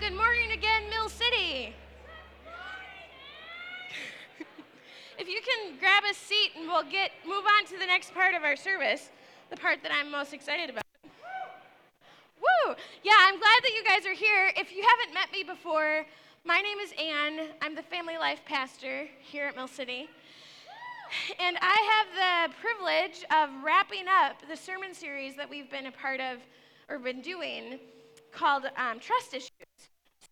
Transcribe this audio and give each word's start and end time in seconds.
Good 0.00 0.16
morning 0.16 0.52
again, 0.52 0.88
Mill 0.88 1.10
City. 1.10 1.74
if 5.18 5.28
you 5.28 5.40
can 5.42 5.78
grab 5.78 6.04
a 6.10 6.14
seat 6.14 6.52
and 6.56 6.66
we'll 6.66 6.90
get 6.90 7.10
move 7.26 7.44
on 7.44 7.66
to 7.66 7.78
the 7.78 7.84
next 7.84 8.14
part 8.14 8.34
of 8.34 8.42
our 8.42 8.56
service, 8.56 9.10
the 9.50 9.58
part 9.58 9.82
that 9.82 9.92
I'm 9.92 10.10
most 10.10 10.32
excited 10.32 10.70
about. 10.70 10.84
Woo! 11.04 12.74
Yeah, 13.02 13.12
I'm 13.18 13.38
glad 13.38 13.60
that 13.62 13.72
you 13.76 13.84
guys 13.84 14.06
are 14.06 14.14
here. 14.14 14.50
If 14.56 14.72
you 14.74 14.82
haven't 14.88 15.12
met 15.12 15.30
me 15.32 15.42
before, 15.42 16.06
my 16.46 16.62
name 16.62 16.78
is 16.78 16.94
Anne. 16.98 17.48
I'm 17.60 17.74
the 17.74 17.82
family 17.82 18.16
life 18.16 18.40
pastor 18.46 19.06
here 19.20 19.48
at 19.48 19.54
Mill 19.54 19.68
City. 19.68 20.08
And 21.38 21.58
I 21.60 22.06
have 22.08 22.48
the 22.48 22.54
privilege 22.58 23.22
of 23.30 23.62
wrapping 23.62 24.06
up 24.08 24.36
the 24.48 24.56
sermon 24.56 24.94
series 24.94 25.36
that 25.36 25.50
we've 25.50 25.70
been 25.70 25.86
a 25.86 25.92
part 25.92 26.20
of 26.20 26.38
or 26.88 26.98
been 26.98 27.20
doing 27.20 27.78
called 28.32 28.64
um, 28.78 28.98
Trust 28.98 29.34
Issues. 29.34 29.59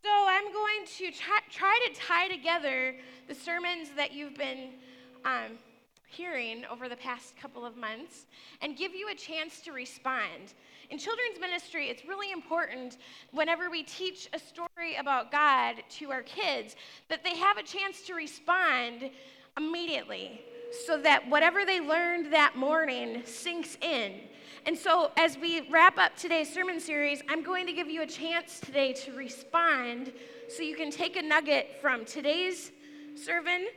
So 0.01 0.09
I'm 0.09 0.53
going 0.53 0.85
to 0.97 1.11
try, 1.11 1.39
try, 1.51 1.87
to 1.87 1.99
tie 1.99 2.29
together 2.29 2.95
the 3.27 3.35
sermons 3.35 3.89
that 3.97 4.13
you've 4.13 4.35
been 4.35 4.69
um, 5.25 5.57
hearing 6.07 6.63
over 6.71 6.87
the 6.87 6.95
past 6.95 7.35
couple 7.35 7.65
of 7.65 7.75
months 7.75 8.25
and 8.61 8.77
give 8.77 8.95
you 8.95 9.09
a 9.09 9.15
chance 9.15 9.59
to 9.61 9.73
respond. 9.73 10.53
In 10.89 10.97
children's 10.97 11.37
ministry, 11.39 11.89
it's 11.89 12.05
really 12.05 12.31
important 12.31 12.97
whenever 13.31 13.69
we 13.69 13.83
teach 13.83 14.29
a 14.31 14.39
story 14.39 14.95
about 14.97 15.33
God 15.33 15.83
to 15.97 16.11
our 16.11 16.23
kids 16.23 16.77
that 17.09 17.23
they 17.25 17.35
have 17.35 17.57
a 17.57 17.63
chance 17.63 18.01
to 18.03 18.13
respond 18.13 19.09
immediately 19.57 20.41
so 20.87 20.97
that 21.01 21.27
whatever 21.29 21.65
they 21.65 21.81
learned 21.81 22.31
that 22.31 22.55
morning 22.55 23.21
sinks 23.25 23.77
in. 23.81 24.21
And 24.65 24.77
so, 24.77 25.11
as 25.17 25.37
we 25.37 25.67
wrap 25.69 25.97
up 25.97 26.15
today's 26.17 26.51
sermon 26.51 26.79
series, 26.79 27.21
I'm 27.29 27.43
going 27.43 27.65
to 27.65 27.73
give 27.73 27.89
you 27.89 28.01
a 28.01 28.07
chance 28.07 28.59
today 28.59 28.93
to 28.93 29.13
respond 29.13 30.11
so 30.49 30.63
you 30.63 30.75
can 30.75 30.91
take 30.91 31.15
a 31.15 31.21
nugget 31.21 31.77
from 31.81 32.05
today's 32.05 32.71
sermon 33.15 33.67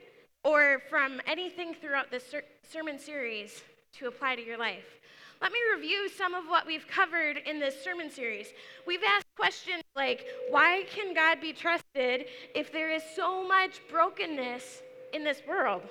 or 0.45 0.83
from 0.91 1.21
anything 1.27 1.75
throughout 1.75 2.11
this 2.11 2.27
ser- 2.27 2.45
sermon 2.69 2.99
series 2.99 3.63
to 3.95 4.09
apply 4.09 4.37
to 4.37 4.45
your 4.45 4.59
life. 4.59 5.01
Let 5.41 5.53
me 5.53 5.59
review 5.75 6.09
some 6.09 6.35
of 6.35 6.45
what 6.47 6.67
we've 6.67 6.87
covered 6.87 7.37
in 7.37 7.59
this 7.59 7.83
sermon 7.83 8.11
series. 8.11 8.49
We've 8.87 9.03
asked 9.03 9.27
questions 9.37 9.83
like 9.97 10.25
why 10.51 10.85
can 10.89 11.15
God 11.15 11.41
be 11.41 11.53
trusted 11.53 12.27
if 12.55 12.73
there 12.73 12.91
is 12.91 13.03
so 13.17 13.47
much 13.47 13.81
brokenness 13.91 14.83
in 15.13 15.25
this 15.25 15.43
world? 15.47 15.83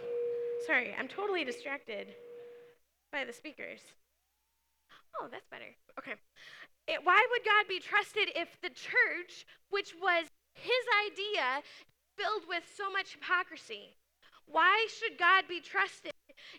Sorry, 0.66 0.94
I'm 0.98 1.08
totally 1.08 1.44
distracted 1.44 2.16
by 3.12 3.26
the 3.26 3.34
speakers. 3.34 3.82
Oh, 5.20 5.28
that's 5.32 5.48
better. 5.50 5.76
Okay. 6.00 6.16
It, 6.88 7.02
why 7.04 7.20
would 7.30 7.46
God 7.46 7.68
be 7.68 7.80
trusted 7.80 8.30
if 8.36 8.50
the 8.62 8.70
church, 8.70 9.46
which 9.70 9.94
was 10.02 10.28
his 10.54 10.86
idea, 11.08 11.62
filled 12.18 12.48
with 12.48 12.64
so 12.76 12.92
much 12.92 13.14
hypocrisy? 13.14 13.96
Why 14.46 14.88
should 14.90 15.18
God 15.18 15.46
be 15.48 15.62
trusted 15.62 16.12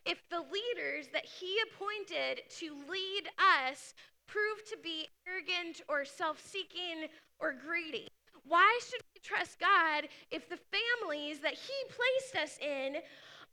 if 0.07 0.23
the 0.31 0.41
leaders 0.41 1.09
that 1.13 1.27
he 1.27 1.59
appointed 1.69 2.43
to 2.59 2.75
lead 2.89 3.29
us 3.37 3.95
prove 4.27 4.65
to 4.71 4.77
be 4.83 5.09
arrogant 5.29 5.83
or 5.89 6.05
self 6.05 6.41
seeking 6.41 7.09
or 7.39 7.53
greedy? 7.53 8.09
Why 8.47 8.81
should 8.89 9.03
we 9.15 9.21
trust 9.23 9.61
God 9.61 10.09
if 10.31 10.49
the 10.49 10.59
families 10.73 11.41
that 11.41 11.55
he 11.55 11.75
placed 11.89 12.37
us 12.37 12.59
in 12.59 12.97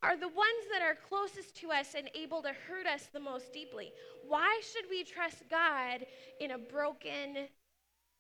are 0.02 0.18
the 0.18 0.28
ones 0.28 0.66
that 0.72 0.82
are 0.82 0.96
closest 0.96 1.56
to 1.58 1.72
us 1.72 1.94
and 1.96 2.10
able 2.16 2.42
to 2.42 2.54
hurt 2.68 2.88
us 2.88 3.10
the 3.12 3.20
most 3.20 3.52
deeply. 3.52 3.92
Why 4.28 4.62
should 4.64 4.90
we 4.90 5.04
trust 5.04 5.44
God 5.50 6.06
in 6.40 6.52
a 6.52 6.58
broken, 6.58 7.48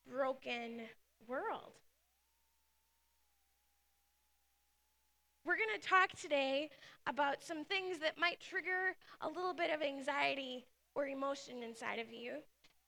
broken 0.09 0.81
world? 1.27 1.73
We're 5.45 5.55
going 5.55 5.79
to 5.79 5.87
talk 5.87 6.11
today 6.11 6.69
about 7.07 7.41
some 7.41 7.63
things 7.63 7.97
that 7.99 8.19
might 8.19 8.39
trigger 8.39 8.95
a 9.21 9.27
little 9.27 9.53
bit 9.53 9.71
of 9.71 9.81
anxiety 9.81 10.65
or 10.95 11.07
emotion 11.07 11.63
inside 11.63 11.99
of 11.99 12.11
you. 12.11 12.33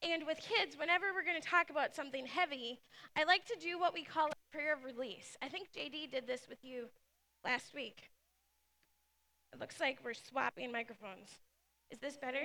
And 0.04 0.28
with 0.28 0.38
kids, 0.40 0.78
whenever 0.78 1.08
we're 1.14 1.24
going 1.24 1.42
to 1.42 1.48
talk 1.48 1.70
about 1.70 1.96
something 1.96 2.26
heavy, 2.26 2.80
I 3.16 3.24
like 3.24 3.46
to 3.46 3.56
do 3.60 3.80
what 3.80 3.94
we 3.94 4.04
call 4.04 4.28
a 4.28 4.56
prayer 4.56 4.74
of 4.74 4.84
release. 4.84 5.38
I 5.42 5.48
think 5.48 5.70
JD 5.72 6.12
did 6.12 6.28
this 6.28 6.48
with 6.50 6.64
you 6.64 6.90
last 7.46 7.74
week. 7.74 8.10
It 9.54 9.60
looks 9.60 9.80
like 9.80 10.00
we're 10.04 10.14
swapping 10.14 10.72
microphones. 10.72 11.30
Is 11.90 12.00
this 12.00 12.18
better? 12.18 12.42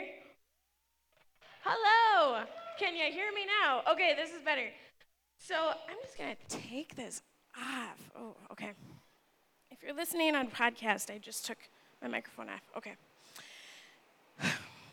Hello. 1.62 2.44
Can 2.78 2.94
you 2.94 3.12
hear 3.12 3.32
me 3.32 3.42
now? 3.62 3.82
Okay, 3.90 4.14
this 4.16 4.30
is 4.30 4.42
better. 4.44 4.68
So 5.38 5.54
I'm 5.54 5.96
just 6.02 6.16
to 6.50 6.58
take 6.58 6.96
this 6.96 7.22
off. 7.56 8.10
Oh, 8.18 8.34
okay. 8.52 8.72
If 9.70 9.82
you're 9.82 9.94
listening 9.94 10.34
on 10.34 10.48
podcast, 10.48 11.12
I 11.14 11.18
just 11.18 11.46
took 11.46 11.58
my 12.02 12.08
microphone 12.08 12.48
off. 12.48 12.62
Okay. 12.76 12.94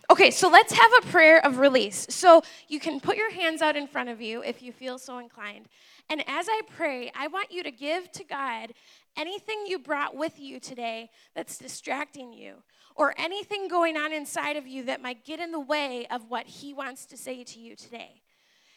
Okay, 0.09 0.31
so 0.31 0.49
let's 0.49 0.73
have 0.73 0.91
a 1.01 1.07
prayer 1.07 1.43
of 1.43 1.57
release. 1.57 2.05
So 2.09 2.43
you 2.67 2.79
can 2.79 2.99
put 2.99 3.15
your 3.15 3.31
hands 3.31 3.61
out 3.61 3.75
in 3.75 3.87
front 3.87 4.09
of 4.09 4.21
you 4.21 4.43
if 4.43 4.61
you 4.61 4.71
feel 4.71 4.99
so 4.99 5.17
inclined. 5.17 5.67
And 6.09 6.23
as 6.27 6.47
I 6.49 6.61
pray, 6.75 7.09
I 7.15 7.27
want 7.27 7.51
you 7.51 7.63
to 7.63 7.71
give 7.71 8.11
to 8.11 8.23
God 8.23 8.73
anything 9.15 9.65
you 9.67 9.79
brought 9.79 10.15
with 10.15 10.39
you 10.39 10.59
today 10.59 11.09
that's 11.35 11.57
distracting 11.57 12.33
you, 12.33 12.63
or 12.95 13.13
anything 13.17 13.67
going 13.67 13.97
on 13.97 14.13
inside 14.13 14.55
of 14.55 14.67
you 14.67 14.83
that 14.83 15.01
might 15.01 15.25
get 15.25 15.39
in 15.39 15.51
the 15.51 15.59
way 15.59 16.05
of 16.11 16.29
what 16.29 16.45
He 16.45 16.73
wants 16.73 17.05
to 17.07 17.17
say 17.17 17.43
to 17.43 17.59
you 17.59 17.75
today. 17.75 18.21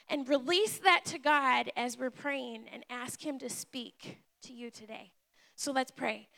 And 0.09 0.29
release 0.29 0.79
that 0.79 1.05
to 1.07 1.19
God 1.19 1.71
as 1.77 1.99
we're 1.99 2.11
praying 2.11 2.67
and 2.73 2.85
ask 2.89 3.25
Him 3.25 3.39
to 3.41 3.51
speak 3.51 4.19
to 4.43 4.53
you 4.53 4.71
today. 4.71 5.13
So 5.57 5.73
let's 5.73 5.91
pray. 5.91 6.29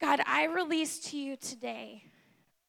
God, 0.00 0.20
I 0.26 0.44
release 0.44 0.98
to 1.10 1.16
you 1.16 1.36
today 1.36 2.04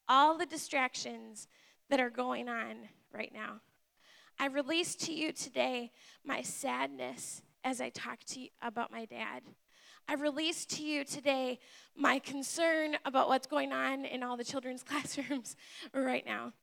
all 0.08 0.38
the 0.38 0.46
distractions 0.46 1.48
that 1.90 2.00
are 2.00 2.10
going 2.10 2.48
on 2.48 2.90
right 3.14 3.32
now. 3.34 3.62
I 4.40 4.48
release 4.48 4.96
to 4.96 5.14
you 5.14 5.32
today 5.32 5.92
my 6.26 6.42
sadness 6.42 7.42
as 7.64 7.80
I 7.80 7.90
talk 7.90 8.20
to 8.26 8.42
you 8.42 8.50
about 8.62 8.92
my 8.92 9.06
dad. 9.06 9.44
I 10.08 10.16
release 10.16 10.66
to 10.66 10.84
you 10.84 11.06
today 11.06 11.60
my 11.96 12.20
concern 12.20 12.98
about 13.06 13.30
what's 13.30 13.48
going 13.48 13.72
on 13.72 14.06
in 14.06 14.24
all 14.24 14.36
the 14.38 14.44
children's 14.44 14.84
classrooms 14.84 15.56
right 15.94 16.26
now. 16.26 16.54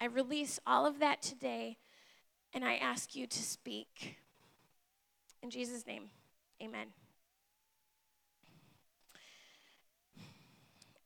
I 0.00 0.06
release 0.06 0.58
all 0.66 0.86
of 0.86 0.98
that 0.98 1.22
today, 1.22 1.78
and 2.52 2.64
I 2.64 2.76
ask 2.76 3.14
you 3.14 3.26
to 3.26 3.42
speak. 3.42 4.16
In 5.42 5.50
Jesus' 5.50 5.86
name, 5.86 6.10
amen. 6.62 6.88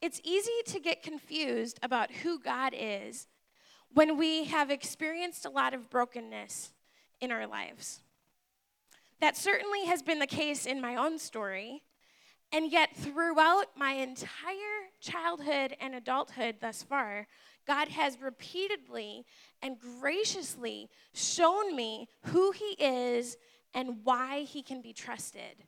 It's 0.00 0.20
easy 0.22 0.52
to 0.66 0.78
get 0.78 1.02
confused 1.02 1.80
about 1.82 2.10
who 2.22 2.38
God 2.38 2.72
is 2.76 3.26
when 3.92 4.16
we 4.16 4.44
have 4.44 4.70
experienced 4.70 5.44
a 5.44 5.50
lot 5.50 5.74
of 5.74 5.90
brokenness 5.90 6.70
in 7.20 7.32
our 7.32 7.46
lives. 7.46 8.00
That 9.20 9.36
certainly 9.36 9.86
has 9.86 10.02
been 10.02 10.18
the 10.18 10.26
case 10.26 10.66
in 10.66 10.80
my 10.80 10.96
own 10.96 11.18
story. 11.18 11.82
And 12.52 12.72
yet, 12.72 12.96
throughout 12.96 13.66
my 13.76 13.92
entire 13.92 14.88
childhood 15.00 15.76
and 15.80 15.94
adulthood 15.94 16.56
thus 16.60 16.82
far, 16.82 17.26
God 17.66 17.88
has 17.88 18.20
repeatedly 18.20 19.26
and 19.60 19.76
graciously 19.78 20.88
shown 21.12 21.76
me 21.76 22.08
who 22.26 22.52
He 22.52 22.76
is 22.78 23.36
and 23.74 23.98
why 24.04 24.42
He 24.42 24.62
can 24.62 24.80
be 24.80 24.94
trusted. 24.94 25.66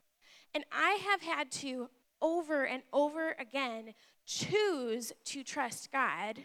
And 0.55 0.63
I 0.71 0.99
have 1.11 1.21
had 1.21 1.51
to, 1.51 1.89
over 2.19 2.65
and 2.65 2.81
over 2.91 3.35
again, 3.37 3.93
choose 4.25 5.13
to 5.25 5.43
trust 5.43 5.91
God 5.91 6.39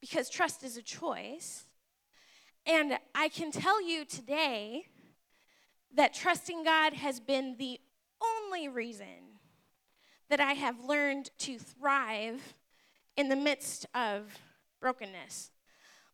because 0.00 0.30
trust 0.30 0.62
is 0.62 0.76
a 0.76 0.82
choice. 0.82 1.64
And 2.64 2.98
I 3.14 3.28
can 3.28 3.50
tell 3.50 3.82
you 3.82 4.04
today 4.04 4.86
that 5.96 6.14
trusting 6.14 6.62
God 6.62 6.92
has 6.92 7.20
been 7.20 7.56
the 7.58 7.80
only 8.22 8.68
reason 8.68 9.38
that 10.28 10.40
I 10.40 10.52
have 10.52 10.84
learned 10.84 11.30
to 11.38 11.58
thrive 11.58 12.54
in 13.16 13.28
the 13.28 13.36
midst 13.36 13.86
of 13.94 14.38
brokenness. 14.80 15.50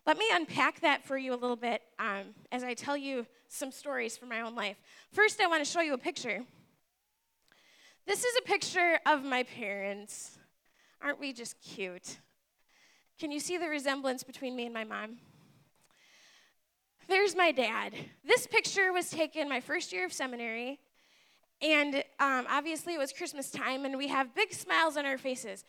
Let 0.07 0.19
me 0.19 0.27
unpack 0.33 0.81
that 0.81 1.05
for 1.05 1.17
you 1.17 1.33
a 1.33 1.37
little 1.37 1.57
bit 1.57 1.83
um, 1.99 2.35
as 2.51 2.65
I 2.65 2.75
tell 2.75 2.97
you 2.97 3.27
some 3.49 3.71
stories 3.71 4.17
from 4.17 4.29
my 4.29 4.41
own 4.41 4.55
life. 4.55 4.77
First, 5.11 5.41
I 5.41 5.47
want 5.47 5.65
to 5.65 5.71
show 5.71 5.81
you 5.81 5.95
a 5.95 5.99
picture. 5.99 6.43
This 8.07 8.25
is 8.25 8.37
a 8.39 8.43
picture 8.43 8.99
of 9.07 9.25
my 9.25 9.45
parents. 9.45 10.39
Aren't 11.01 11.21
we 11.21 11.33
just 11.33 11.61
cute? 11.61 12.19
Can 13.19 13.31
you 13.31 13.41
see 13.41 13.59
the 13.59 13.69
resemblance 13.69 14.23
between 14.23 14.57
me 14.57 14.65
and 14.65 14.75
my 14.75 14.85
mom? 14.85 15.19
There's 17.09 17.35
my 17.35 17.53
dad. 17.53 17.95
This 18.25 18.47
picture 18.47 18.93
was 18.93 19.11
taken 19.11 19.49
my 19.49 19.61
first 19.61 19.93
year 19.93 20.05
of 20.05 20.13
seminary, 20.13 20.79
and 21.61 21.97
um, 22.21 22.47
obviously 22.49 22.95
it 22.95 22.99
was 22.99 23.13
Christmas 23.13 23.51
time, 23.51 23.85
and 23.85 23.99
we 23.99 24.09
have 24.09 24.35
big 24.35 24.53
smiles 24.53 24.97
on 24.97 25.05
our 25.05 25.19
faces. 25.19 25.65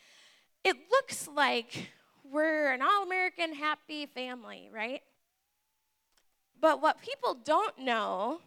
It 0.64 0.78
looks 0.92 1.28
like 1.28 1.90
we're 2.24 2.72
an 2.72 2.82
all 2.82 3.04
American 3.04 3.54
happy 3.54 4.06
family, 4.06 4.70
right? 4.72 5.02
But 6.60 6.82
what 6.82 7.02
people 7.02 7.34
don't 7.34 7.80
know 7.80 8.40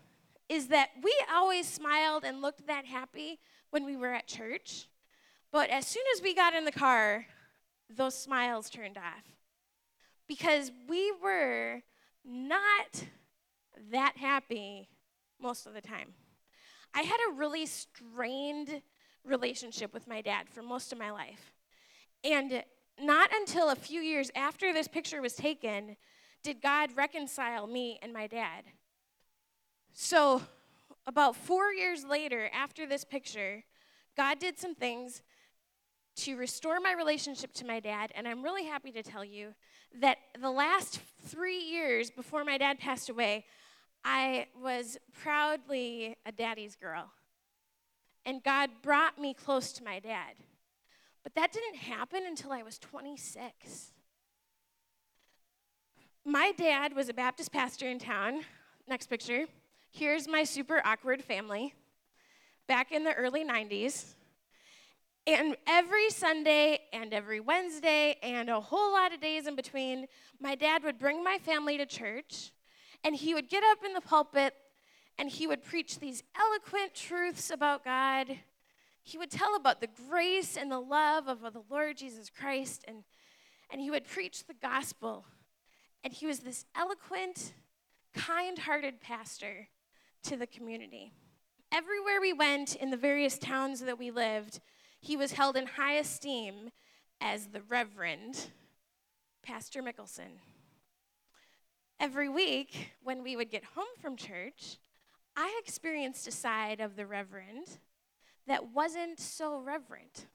is 0.48 0.68
that 0.68 0.90
we 1.02 1.14
always 1.32 1.68
smiled 1.68 2.24
and 2.24 2.40
looked 2.40 2.66
that 2.66 2.86
happy 2.86 3.40
when 3.70 3.84
we 3.84 3.96
were 3.96 4.14
at 4.14 4.26
church. 4.26 4.88
But 5.50 5.70
as 5.70 5.86
soon 5.86 6.04
as 6.14 6.22
we 6.22 6.34
got 6.34 6.54
in 6.54 6.64
the 6.64 6.72
car, 6.72 7.26
those 7.94 8.14
smiles 8.14 8.70
turned 8.70 8.96
off 8.96 9.24
because 10.28 10.70
we 10.88 11.12
were 11.22 11.82
not 12.26 13.04
that 13.90 14.16
happy 14.16 14.88
most 15.40 15.66
of 15.66 15.74
the 15.74 15.80
time. 15.80 16.14
I 16.94 17.02
had 17.02 17.18
a 17.28 17.34
really 17.34 17.66
strained 17.66 18.82
relationship 19.24 19.92
with 19.92 20.06
my 20.06 20.20
dad 20.20 20.48
for 20.48 20.62
most 20.62 20.92
of 20.92 20.98
my 20.98 21.10
life. 21.10 21.52
And 22.24 22.64
not 23.00 23.30
until 23.34 23.70
a 23.70 23.76
few 23.76 24.00
years 24.00 24.30
after 24.34 24.72
this 24.72 24.88
picture 24.88 25.20
was 25.20 25.34
taken 25.34 25.96
did 26.42 26.62
God 26.62 26.90
reconcile 26.96 27.66
me 27.66 27.98
and 28.02 28.12
my 28.12 28.26
dad. 28.26 28.64
So, 29.92 30.42
about 31.06 31.34
four 31.34 31.72
years 31.72 32.04
later, 32.04 32.50
after 32.52 32.86
this 32.86 33.04
picture, 33.04 33.64
God 34.16 34.38
did 34.38 34.58
some 34.58 34.74
things 34.74 35.22
to 36.16 36.36
restore 36.36 36.80
my 36.80 36.92
relationship 36.92 37.52
to 37.54 37.66
my 37.66 37.80
dad, 37.80 38.10
and 38.14 38.26
I'm 38.26 38.42
really 38.42 38.64
happy 38.64 38.90
to 38.92 39.02
tell 39.02 39.24
you 39.24 39.54
that 40.00 40.18
the 40.40 40.50
last 40.50 41.00
three 41.26 41.58
years 41.58 42.10
before 42.10 42.44
my 42.44 42.58
dad 42.58 42.78
passed 42.78 43.08
away, 43.08 43.44
I 44.04 44.46
was 44.60 44.98
proudly 45.22 46.16
a 46.24 46.32
daddy's 46.32 46.76
girl. 46.76 47.10
And 48.24 48.42
God 48.42 48.70
brought 48.82 49.20
me 49.20 49.34
close 49.34 49.72
to 49.74 49.84
my 49.84 49.98
dad. 50.00 50.34
But 51.22 51.34
that 51.34 51.52
didn't 51.52 51.76
happen 51.76 52.22
until 52.26 52.52
I 52.52 52.62
was 52.62 52.78
26. 52.78 53.92
My 56.24 56.52
dad 56.56 56.94
was 56.94 57.08
a 57.08 57.14
Baptist 57.14 57.52
pastor 57.52 57.88
in 57.88 57.98
town. 57.98 58.40
Next 58.88 59.06
picture. 59.06 59.46
Here's 59.90 60.26
my 60.26 60.44
super 60.44 60.82
awkward 60.84 61.22
family 61.22 61.74
back 62.66 62.90
in 62.90 63.04
the 63.04 63.14
early 63.14 63.44
90s. 63.44 64.15
And 65.26 65.56
every 65.66 66.08
Sunday 66.10 66.78
and 66.92 67.12
every 67.12 67.40
Wednesday 67.40 68.16
and 68.22 68.48
a 68.48 68.60
whole 68.60 68.92
lot 68.92 69.12
of 69.12 69.20
days 69.20 69.48
in 69.48 69.56
between, 69.56 70.06
my 70.40 70.54
dad 70.54 70.84
would 70.84 71.00
bring 71.00 71.24
my 71.24 71.38
family 71.38 71.76
to 71.78 71.84
church 71.84 72.52
and 73.02 73.16
he 73.16 73.34
would 73.34 73.48
get 73.48 73.64
up 73.64 73.78
in 73.84 73.92
the 73.92 74.00
pulpit 74.00 74.54
and 75.18 75.28
he 75.28 75.48
would 75.48 75.64
preach 75.64 75.98
these 75.98 76.22
eloquent 76.38 76.94
truths 76.94 77.50
about 77.50 77.84
God. 77.84 78.38
He 79.02 79.18
would 79.18 79.32
tell 79.32 79.56
about 79.56 79.80
the 79.80 79.88
grace 80.08 80.56
and 80.56 80.70
the 80.70 80.78
love 80.78 81.26
of 81.26 81.40
the 81.40 81.62
Lord 81.68 81.96
Jesus 81.96 82.30
Christ 82.30 82.84
and, 82.86 83.02
and 83.70 83.80
he 83.80 83.90
would 83.90 84.04
preach 84.04 84.46
the 84.46 84.54
gospel. 84.54 85.24
And 86.04 86.12
he 86.12 86.26
was 86.26 86.40
this 86.40 86.66
eloquent, 86.76 87.52
kind 88.14 88.60
hearted 88.60 89.00
pastor 89.00 89.66
to 90.22 90.36
the 90.36 90.46
community. 90.46 91.10
Everywhere 91.72 92.20
we 92.20 92.32
went 92.32 92.76
in 92.76 92.90
the 92.90 92.96
various 92.96 93.38
towns 93.38 93.80
that 93.80 93.98
we 93.98 94.12
lived, 94.12 94.60
he 95.06 95.16
was 95.16 95.32
held 95.32 95.56
in 95.56 95.66
high 95.66 95.94
esteem 95.94 96.70
as 97.20 97.46
the 97.46 97.62
Reverend 97.62 98.50
Pastor 99.40 99.80
Mickelson. 99.80 100.40
Every 102.00 102.28
week, 102.28 102.90
when 103.04 103.22
we 103.22 103.36
would 103.36 103.48
get 103.48 103.62
home 103.76 103.86
from 104.02 104.16
church, 104.16 104.78
I 105.36 105.60
experienced 105.62 106.26
a 106.26 106.32
side 106.32 106.80
of 106.80 106.96
the 106.96 107.06
Reverend 107.06 107.78
that 108.48 108.72
wasn't 108.74 109.20
so 109.20 109.60
reverent. 109.60 110.26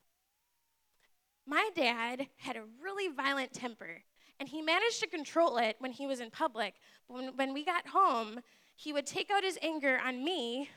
My 1.46 1.70
dad 1.76 2.28
had 2.38 2.56
a 2.56 2.64
really 2.82 3.14
violent 3.14 3.52
temper, 3.52 4.04
and 4.40 4.48
he 4.48 4.62
managed 4.62 5.02
to 5.02 5.08
control 5.08 5.58
it 5.58 5.76
when 5.80 5.92
he 5.92 6.08
was 6.08 6.22
in 6.22 6.32
public. 6.32 6.76
But 7.10 7.16
when, 7.16 7.36
when 7.36 7.54
we 7.54 7.66
got 7.66 7.88
home, 7.88 8.40
he 8.76 8.94
would 8.94 9.06
take 9.06 9.30
out 9.32 9.44
his 9.44 9.60
anger 9.62 10.00
on 10.04 10.24
me, 10.24 10.70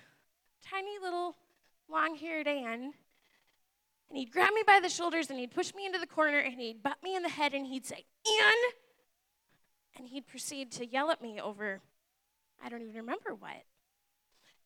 tiny 0.69 0.99
little 1.01 1.37
long 1.89 2.17
haired 2.17 2.49
Ann, 2.49 2.95
and 4.09 4.19
he'd 4.19 4.31
grab 4.31 4.53
me 4.53 4.63
by 4.67 4.81
the 4.81 4.89
shoulders 4.89 5.31
and 5.31 5.39
he'd 5.39 5.51
push 5.51 5.75
me 5.75 5.87
into 5.87 5.99
the 5.99 6.07
corner 6.07 6.39
and 6.39 6.55
he'd 6.55 6.83
butt 6.83 7.03
me 7.03 7.17
in 7.17 7.23
the 7.23 7.29
head 7.29 7.55
and 7.55 7.67
he'd 7.67 7.87
say, 7.87 8.05
Ann! 8.27 8.73
And 9.97 10.09
he'd 10.09 10.27
proceed 10.27 10.71
to 10.73 10.87
yell 10.87 11.11
at 11.11 11.23
me 11.23 11.41
over, 11.41 11.81
I 12.65 12.69
don't 12.69 12.83
even 12.83 12.95
remember 12.95 13.35
what. 13.35 13.65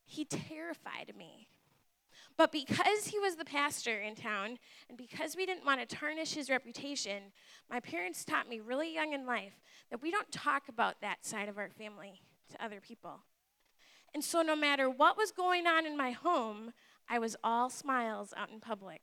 He 0.05 0.25
terrified 0.25 1.13
me. 1.17 1.47
But 2.37 2.51
because 2.51 3.07
he 3.07 3.19
was 3.19 3.35
the 3.35 3.45
pastor 3.45 3.99
in 3.99 4.15
town, 4.15 4.59
and 4.87 4.97
because 4.97 5.35
we 5.35 5.45
didn't 5.45 5.65
want 5.65 5.81
to 5.81 5.95
tarnish 5.95 6.33
his 6.33 6.49
reputation, 6.49 7.33
my 7.69 7.79
parents 7.79 8.23
taught 8.23 8.47
me 8.47 8.59
really 8.59 8.93
young 8.93 9.13
in 9.13 9.25
life 9.25 9.59
that 9.91 10.01
we 10.01 10.09
don't 10.09 10.31
talk 10.31 10.69
about 10.69 11.01
that 11.01 11.25
side 11.25 11.49
of 11.49 11.57
our 11.57 11.69
family 11.69 12.21
to 12.49 12.63
other 12.63 12.79
people. 12.79 13.19
And 14.13 14.23
so, 14.23 14.41
no 14.41 14.55
matter 14.55 14.89
what 14.89 15.17
was 15.17 15.31
going 15.31 15.67
on 15.67 15.85
in 15.85 15.97
my 15.97 16.11
home, 16.11 16.71
I 17.09 17.19
was 17.19 17.35
all 17.43 17.69
smiles 17.69 18.33
out 18.37 18.49
in 18.49 18.59
public. 18.59 19.01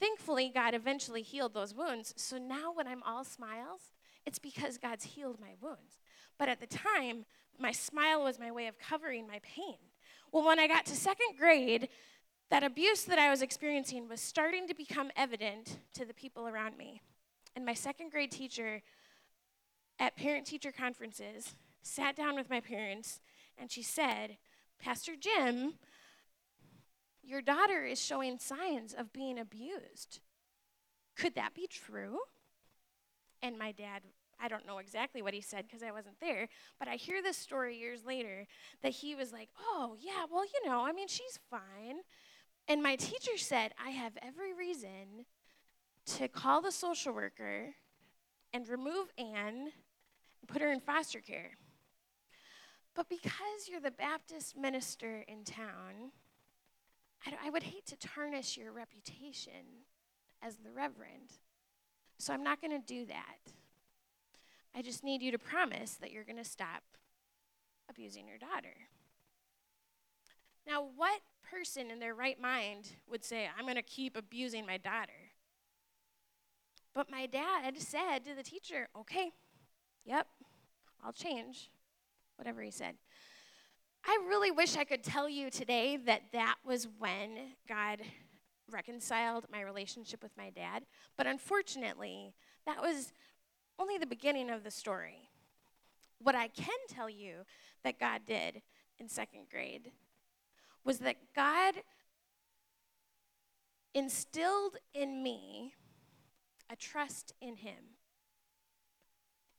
Thankfully, 0.00 0.50
God 0.52 0.74
eventually 0.74 1.22
healed 1.22 1.52
those 1.54 1.74
wounds. 1.74 2.14
So 2.16 2.38
now 2.38 2.72
when 2.72 2.86
I'm 2.86 3.02
all 3.02 3.22
smiles, 3.22 3.92
it's 4.24 4.38
because 4.38 4.78
God's 4.78 5.04
healed 5.04 5.38
my 5.40 5.54
wounds. 5.60 6.00
But 6.38 6.48
at 6.48 6.60
the 6.60 6.66
time, 6.66 7.26
my 7.58 7.72
smile 7.72 8.24
was 8.24 8.38
my 8.38 8.50
way 8.50 8.66
of 8.66 8.78
covering 8.78 9.26
my 9.26 9.40
pain. 9.42 9.76
Well, 10.32 10.46
when 10.46 10.58
I 10.58 10.66
got 10.66 10.86
to 10.86 10.96
second 10.96 11.36
grade, 11.38 11.88
that 12.50 12.64
abuse 12.64 13.04
that 13.04 13.18
I 13.18 13.30
was 13.30 13.42
experiencing 13.42 14.08
was 14.08 14.20
starting 14.20 14.66
to 14.68 14.74
become 14.74 15.10
evident 15.16 15.78
to 15.94 16.04
the 16.04 16.14
people 16.14 16.48
around 16.48 16.76
me. 16.78 17.02
And 17.54 17.66
my 17.66 17.74
second 17.74 18.10
grade 18.10 18.30
teacher 18.30 18.82
at 19.98 20.16
parent 20.16 20.46
teacher 20.46 20.72
conferences 20.72 21.54
sat 21.82 22.16
down 22.16 22.36
with 22.36 22.48
my 22.48 22.60
parents 22.60 23.20
and 23.58 23.70
she 23.70 23.82
said, 23.82 24.38
Pastor 24.82 25.12
Jim, 25.18 25.74
your 27.30 27.40
daughter 27.40 27.84
is 27.84 28.00
showing 28.00 28.38
signs 28.38 28.92
of 28.92 29.12
being 29.12 29.38
abused. 29.38 30.20
Could 31.16 31.36
that 31.36 31.54
be 31.54 31.68
true? 31.68 32.18
And 33.40 33.56
my 33.56 33.70
dad, 33.70 34.02
I 34.42 34.48
don't 34.48 34.66
know 34.66 34.78
exactly 34.78 35.22
what 35.22 35.32
he 35.32 35.40
said 35.40 35.64
because 35.66 35.82
I 35.82 35.92
wasn't 35.92 36.18
there, 36.20 36.48
but 36.78 36.88
I 36.88 36.96
hear 36.96 37.22
this 37.22 37.36
story 37.36 37.78
years 37.78 38.04
later 38.04 38.46
that 38.82 38.92
he 38.92 39.14
was 39.14 39.32
like, 39.32 39.48
oh, 39.60 39.96
yeah, 40.00 40.24
well, 40.30 40.44
you 40.44 40.68
know, 40.68 40.84
I 40.84 40.92
mean, 40.92 41.06
she's 41.06 41.38
fine. 41.48 42.00
And 42.66 42.82
my 42.82 42.96
teacher 42.96 43.36
said, 43.36 43.72
I 43.82 43.90
have 43.90 44.12
every 44.22 44.52
reason 44.52 45.24
to 46.16 46.26
call 46.26 46.60
the 46.60 46.72
social 46.72 47.12
worker 47.12 47.74
and 48.52 48.68
remove 48.68 49.12
Ann 49.18 49.70
and 50.40 50.48
put 50.48 50.62
her 50.62 50.72
in 50.72 50.80
foster 50.80 51.20
care. 51.20 51.52
But 52.94 53.08
because 53.08 53.68
you're 53.70 53.80
the 53.80 53.92
Baptist 53.92 54.56
minister 54.56 55.24
in 55.28 55.44
town, 55.44 56.10
I, 57.26 57.46
I 57.46 57.50
would 57.50 57.62
hate 57.62 57.86
to 57.86 57.96
tarnish 57.96 58.56
your 58.56 58.72
reputation 58.72 59.84
as 60.42 60.56
the 60.56 60.70
Reverend. 60.70 61.32
So 62.18 62.32
I'm 62.32 62.44
not 62.44 62.60
going 62.60 62.78
to 62.78 62.86
do 62.86 63.06
that. 63.06 63.52
I 64.74 64.82
just 64.82 65.02
need 65.02 65.22
you 65.22 65.32
to 65.32 65.38
promise 65.38 65.94
that 66.00 66.12
you're 66.12 66.24
going 66.24 66.36
to 66.36 66.44
stop 66.44 66.82
abusing 67.88 68.28
your 68.28 68.38
daughter. 68.38 68.74
Now, 70.66 70.86
what 70.96 71.20
person 71.50 71.90
in 71.90 71.98
their 71.98 72.14
right 72.14 72.40
mind 72.40 72.90
would 73.08 73.24
say, 73.24 73.48
I'm 73.58 73.64
going 73.64 73.76
to 73.76 73.82
keep 73.82 74.16
abusing 74.16 74.64
my 74.64 74.76
daughter? 74.76 75.32
But 76.94 77.10
my 77.10 77.26
dad 77.26 77.78
said 77.78 78.20
to 78.24 78.34
the 78.34 78.42
teacher, 78.42 78.88
Okay, 78.98 79.32
yep, 80.04 80.26
I'll 81.04 81.12
change. 81.12 81.70
Whatever 82.36 82.62
he 82.62 82.70
said. 82.70 82.94
I 84.04 84.18
really 84.28 84.50
wish 84.50 84.76
I 84.76 84.84
could 84.84 85.04
tell 85.04 85.28
you 85.28 85.50
today 85.50 85.96
that 85.96 86.32
that 86.32 86.56
was 86.64 86.88
when 86.98 87.54
God 87.68 88.00
reconciled 88.70 89.46
my 89.50 89.60
relationship 89.60 90.22
with 90.22 90.36
my 90.36 90.50
dad, 90.50 90.84
but 91.16 91.26
unfortunately, 91.26 92.34
that 92.66 92.80
was 92.80 93.12
only 93.78 93.98
the 93.98 94.06
beginning 94.06 94.50
of 94.50 94.64
the 94.64 94.70
story. 94.70 95.28
What 96.22 96.34
I 96.34 96.48
can 96.48 96.68
tell 96.88 97.08
you 97.08 97.44
that 97.82 97.98
God 97.98 98.22
did 98.26 98.62
in 98.98 99.08
second 99.08 99.46
grade 99.50 99.90
was 100.84 100.98
that 100.98 101.16
God 101.34 101.74
instilled 103.94 104.76
in 104.94 105.22
me 105.22 105.74
a 106.70 106.76
trust 106.76 107.34
in 107.40 107.56
Him. 107.56 107.96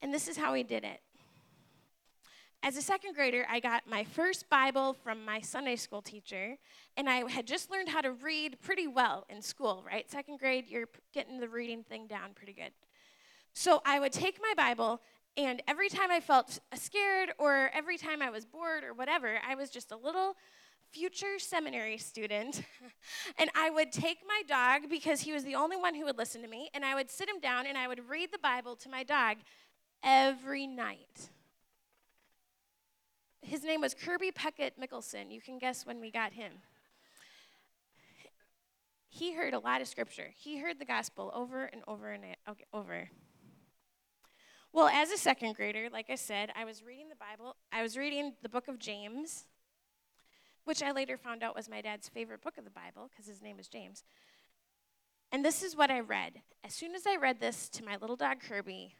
And 0.01 0.13
this 0.13 0.27
is 0.27 0.37
how 0.37 0.53
He 0.53 0.63
did 0.63 0.83
it. 0.83 1.01
As 2.63 2.77
a 2.77 2.81
second 2.81 3.15
grader, 3.15 3.43
I 3.49 3.59
got 3.59 3.87
my 3.89 4.03
first 4.03 4.47
Bible 4.47 4.93
from 4.93 5.25
my 5.25 5.41
Sunday 5.41 5.75
school 5.75 5.99
teacher, 5.99 6.57
and 6.95 7.09
I 7.09 7.27
had 7.27 7.47
just 7.47 7.71
learned 7.71 7.89
how 7.89 8.01
to 8.01 8.11
read 8.11 8.61
pretty 8.61 8.85
well 8.85 9.25
in 9.29 9.41
school, 9.41 9.83
right? 9.83 10.07
Second 10.11 10.37
grade, 10.37 10.65
you're 10.67 10.87
getting 11.11 11.39
the 11.39 11.49
reading 11.49 11.83
thing 11.83 12.05
down 12.05 12.35
pretty 12.35 12.53
good. 12.53 12.71
So 13.53 13.81
I 13.83 13.99
would 13.99 14.11
take 14.11 14.39
my 14.39 14.53
Bible, 14.55 15.01
and 15.35 15.63
every 15.67 15.89
time 15.89 16.11
I 16.11 16.19
felt 16.19 16.59
uh, 16.71 16.75
scared 16.75 17.31
or 17.39 17.71
every 17.73 17.97
time 17.97 18.21
I 18.21 18.29
was 18.29 18.45
bored 18.45 18.83
or 18.83 18.93
whatever, 18.93 19.39
I 19.47 19.55
was 19.55 19.71
just 19.71 19.91
a 19.91 19.97
little 19.97 20.35
future 20.91 21.39
seminary 21.39 21.97
student, 21.97 22.61
and 23.39 23.49
I 23.55 23.71
would 23.71 23.91
take 23.91 24.19
my 24.27 24.43
dog 24.47 24.87
because 24.87 25.21
he 25.21 25.33
was 25.33 25.43
the 25.43 25.55
only 25.55 25.77
one 25.77 25.95
who 25.95 26.05
would 26.05 26.17
listen 26.19 26.43
to 26.43 26.47
me, 26.47 26.69
and 26.75 26.85
I 26.85 26.93
would 26.93 27.09
sit 27.09 27.27
him 27.27 27.39
down 27.39 27.65
and 27.65 27.75
I 27.75 27.87
would 27.87 28.07
read 28.07 28.31
the 28.31 28.37
Bible 28.37 28.75
to 28.75 28.89
my 28.89 29.01
dog 29.01 29.37
every 30.03 30.67
night. 30.67 31.31
His 33.41 33.63
name 33.63 33.81
was 33.81 33.93
Kirby 33.93 34.31
Puckett 34.31 34.71
Mickelson. 34.79 35.31
You 35.31 35.41
can 35.41 35.57
guess 35.57 35.85
when 35.85 35.99
we 35.99 36.11
got 36.11 36.33
him. 36.33 36.53
He 39.09 39.33
heard 39.33 39.53
a 39.53 39.59
lot 39.59 39.81
of 39.81 39.87
scripture. 39.87 40.29
He 40.37 40.59
heard 40.59 40.79
the 40.79 40.85
gospel 40.85 41.31
over 41.35 41.65
and 41.65 41.81
over 41.87 42.11
and 42.11 42.23
over. 42.73 43.09
Well, 44.71 44.87
as 44.87 45.11
a 45.11 45.17
second 45.17 45.55
grader, 45.55 45.89
like 45.91 46.09
I 46.09 46.15
said, 46.15 46.51
I 46.55 46.63
was 46.63 46.81
reading 46.81 47.09
the 47.09 47.15
Bible. 47.15 47.57
I 47.73 47.81
was 47.81 47.97
reading 47.97 48.33
the 48.41 48.47
book 48.47 48.69
of 48.69 48.79
James, 48.79 49.43
which 50.63 50.81
I 50.81 50.91
later 50.91 51.17
found 51.17 51.43
out 51.43 51.55
was 51.55 51.67
my 51.67 51.81
dad's 51.81 52.07
favorite 52.07 52.41
book 52.41 52.57
of 52.57 52.63
the 52.63 52.69
Bible 52.69 53.09
because 53.09 53.27
his 53.27 53.41
name 53.41 53.59
is 53.59 53.67
James. 53.67 54.05
And 55.29 55.43
this 55.43 55.61
is 55.61 55.75
what 55.75 55.91
I 55.91 55.99
read. 55.99 56.41
As 56.63 56.73
soon 56.73 56.95
as 56.95 57.05
I 57.05 57.17
read 57.17 57.41
this 57.41 57.67
to 57.69 57.83
my 57.83 57.97
little 57.97 58.15
dog 58.15 58.37
Kirby, 58.39 58.95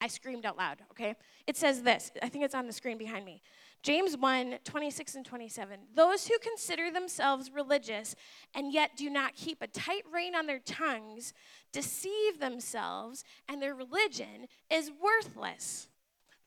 I 0.00 0.06
screamed 0.08 0.44
out 0.44 0.56
loud, 0.56 0.78
okay? 0.92 1.14
It 1.46 1.56
says 1.56 1.82
this. 1.82 2.12
I 2.22 2.28
think 2.28 2.44
it's 2.44 2.54
on 2.54 2.66
the 2.66 2.72
screen 2.72 2.98
behind 2.98 3.24
me. 3.24 3.42
James 3.86 4.16
1 4.16 4.58
26 4.64 5.14
and 5.14 5.24
27. 5.24 5.78
Those 5.94 6.26
who 6.26 6.36
consider 6.40 6.90
themselves 6.90 7.52
religious 7.54 8.16
and 8.52 8.72
yet 8.72 8.96
do 8.96 9.08
not 9.08 9.36
keep 9.36 9.62
a 9.62 9.68
tight 9.68 10.02
rein 10.12 10.34
on 10.34 10.46
their 10.46 10.58
tongues 10.58 11.32
deceive 11.70 12.40
themselves, 12.40 13.22
and 13.48 13.62
their 13.62 13.76
religion 13.76 14.48
is 14.68 14.90
worthless. 15.00 15.86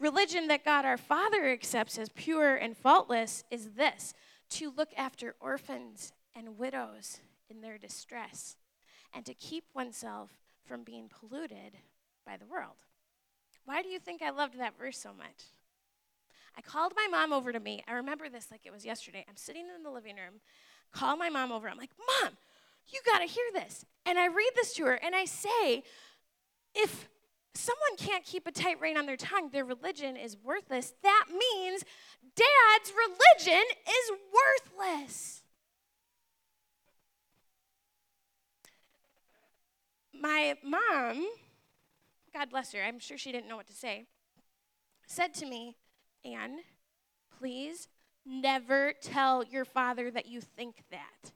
Religion 0.01 0.49
that 0.49 0.65
God 0.65 0.83
our 0.83 0.97
Father 0.97 1.49
accepts 1.49 1.97
as 1.97 2.09
pure 2.09 2.57
and 2.57 2.75
faultless 2.75 3.45
is 3.49 3.69
this 3.69 4.13
to 4.49 4.73
look 4.75 4.89
after 4.97 5.35
orphans 5.39 6.11
and 6.35 6.57
widows 6.57 7.21
in 7.49 7.61
their 7.61 7.77
distress, 7.77 8.57
and 9.13 9.25
to 9.25 9.33
keep 9.33 9.63
oneself 9.73 10.31
from 10.65 10.83
being 10.83 11.07
polluted 11.07 11.77
by 12.25 12.35
the 12.35 12.47
world. 12.47 12.83
Why 13.63 13.81
do 13.81 13.87
you 13.87 13.97
think 13.97 14.21
I 14.21 14.31
loved 14.31 14.59
that 14.59 14.77
verse 14.77 14.97
so 14.97 15.13
much? 15.13 15.45
I 16.57 16.61
called 16.61 16.93
my 16.95 17.07
mom 17.09 17.33
over 17.33 17.51
to 17.51 17.59
me. 17.59 17.83
I 17.87 17.93
remember 17.93 18.29
this 18.29 18.51
like 18.51 18.61
it 18.65 18.71
was 18.71 18.85
yesterday. 18.85 19.25
I'm 19.27 19.37
sitting 19.37 19.65
in 19.75 19.83
the 19.83 19.91
living 19.91 20.15
room, 20.15 20.41
call 20.91 21.15
my 21.15 21.29
mom 21.29 21.51
over. 21.51 21.69
I'm 21.69 21.77
like, 21.77 21.91
Mom, 22.21 22.37
you 22.87 22.99
got 23.05 23.19
to 23.19 23.25
hear 23.25 23.45
this. 23.53 23.85
And 24.05 24.17
I 24.17 24.27
read 24.27 24.51
this 24.55 24.73
to 24.75 24.85
her 24.85 24.93
and 24.95 25.15
I 25.15 25.25
say, 25.25 25.83
if 26.75 27.09
someone 27.53 27.97
can't 27.97 28.23
keep 28.23 28.47
a 28.47 28.51
tight 28.51 28.79
rein 28.79 28.97
on 28.97 29.05
their 29.05 29.17
tongue, 29.17 29.49
their 29.51 29.65
religion 29.65 30.15
is 30.17 30.37
worthless. 30.43 30.93
That 31.03 31.25
means 31.29 31.83
dad's 32.35 32.91
religion 32.91 33.63
is 33.87 34.11
worthless. 34.79 35.43
My 40.13 40.55
mom, 40.63 41.27
God 42.33 42.49
bless 42.49 42.73
her, 42.73 42.83
I'm 42.83 42.99
sure 42.99 43.17
she 43.17 43.31
didn't 43.31 43.47
know 43.47 43.55
what 43.55 43.67
to 43.67 43.73
say, 43.73 44.05
said 45.07 45.33
to 45.35 45.45
me, 45.45 45.75
Anne, 46.25 46.59
please 47.37 47.87
never 48.25 48.93
tell 49.01 49.43
your 49.43 49.65
father 49.65 50.11
that 50.11 50.27
you 50.27 50.41
think 50.41 50.83
that 50.91 51.31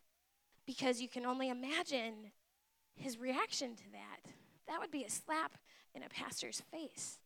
because 0.65 1.01
you 1.01 1.09
can 1.09 1.25
only 1.25 1.49
imagine 1.49 2.31
his 2.95 3.17
reaction 3.17 3.75
to 3.75 3.91
that. 3.91 4.31
That 4.67 4.79
would 4.79 4.91
be 4.91 5.03
a 5.03 5.09
slap 5.09 5.57
in 5.95 6.03
a 6.03 6.09
pastor's 6.09 6.61
face. 6.71 7.19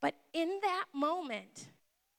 But 0.00 0.14
in 0.32 0.60
that 0.62 0.86
moment, 0.94 1.68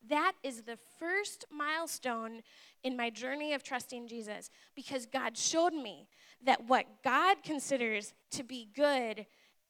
that 0.10 0.34
is 0.44 0.64
the 0.64 0.78
first 1.00 1.46
milestone 1.52 2.42
in 2.84 2.98
my 2.98 3.10
journey 3.10 3.54
of 3.54 3.64
trusting 3.64 4.08
Jesus 4.08 4.50
because 4.76 5.06
God 5.06 5.38
showed 5.38 5.74
me 5.74 6.08
that 6.44 6.68
what 6.68 6.86
God 7.04 7.44
considers 7.44 8.14
to 8.32 8.44
be 8.44 8.68
good 8.76 9.26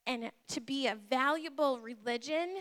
and 0.08 0.32
to 0.48 0.62
be 0.62 0.88
a 0.88 0.98
valuable 1.10 1.80
religion, 1.80 2.58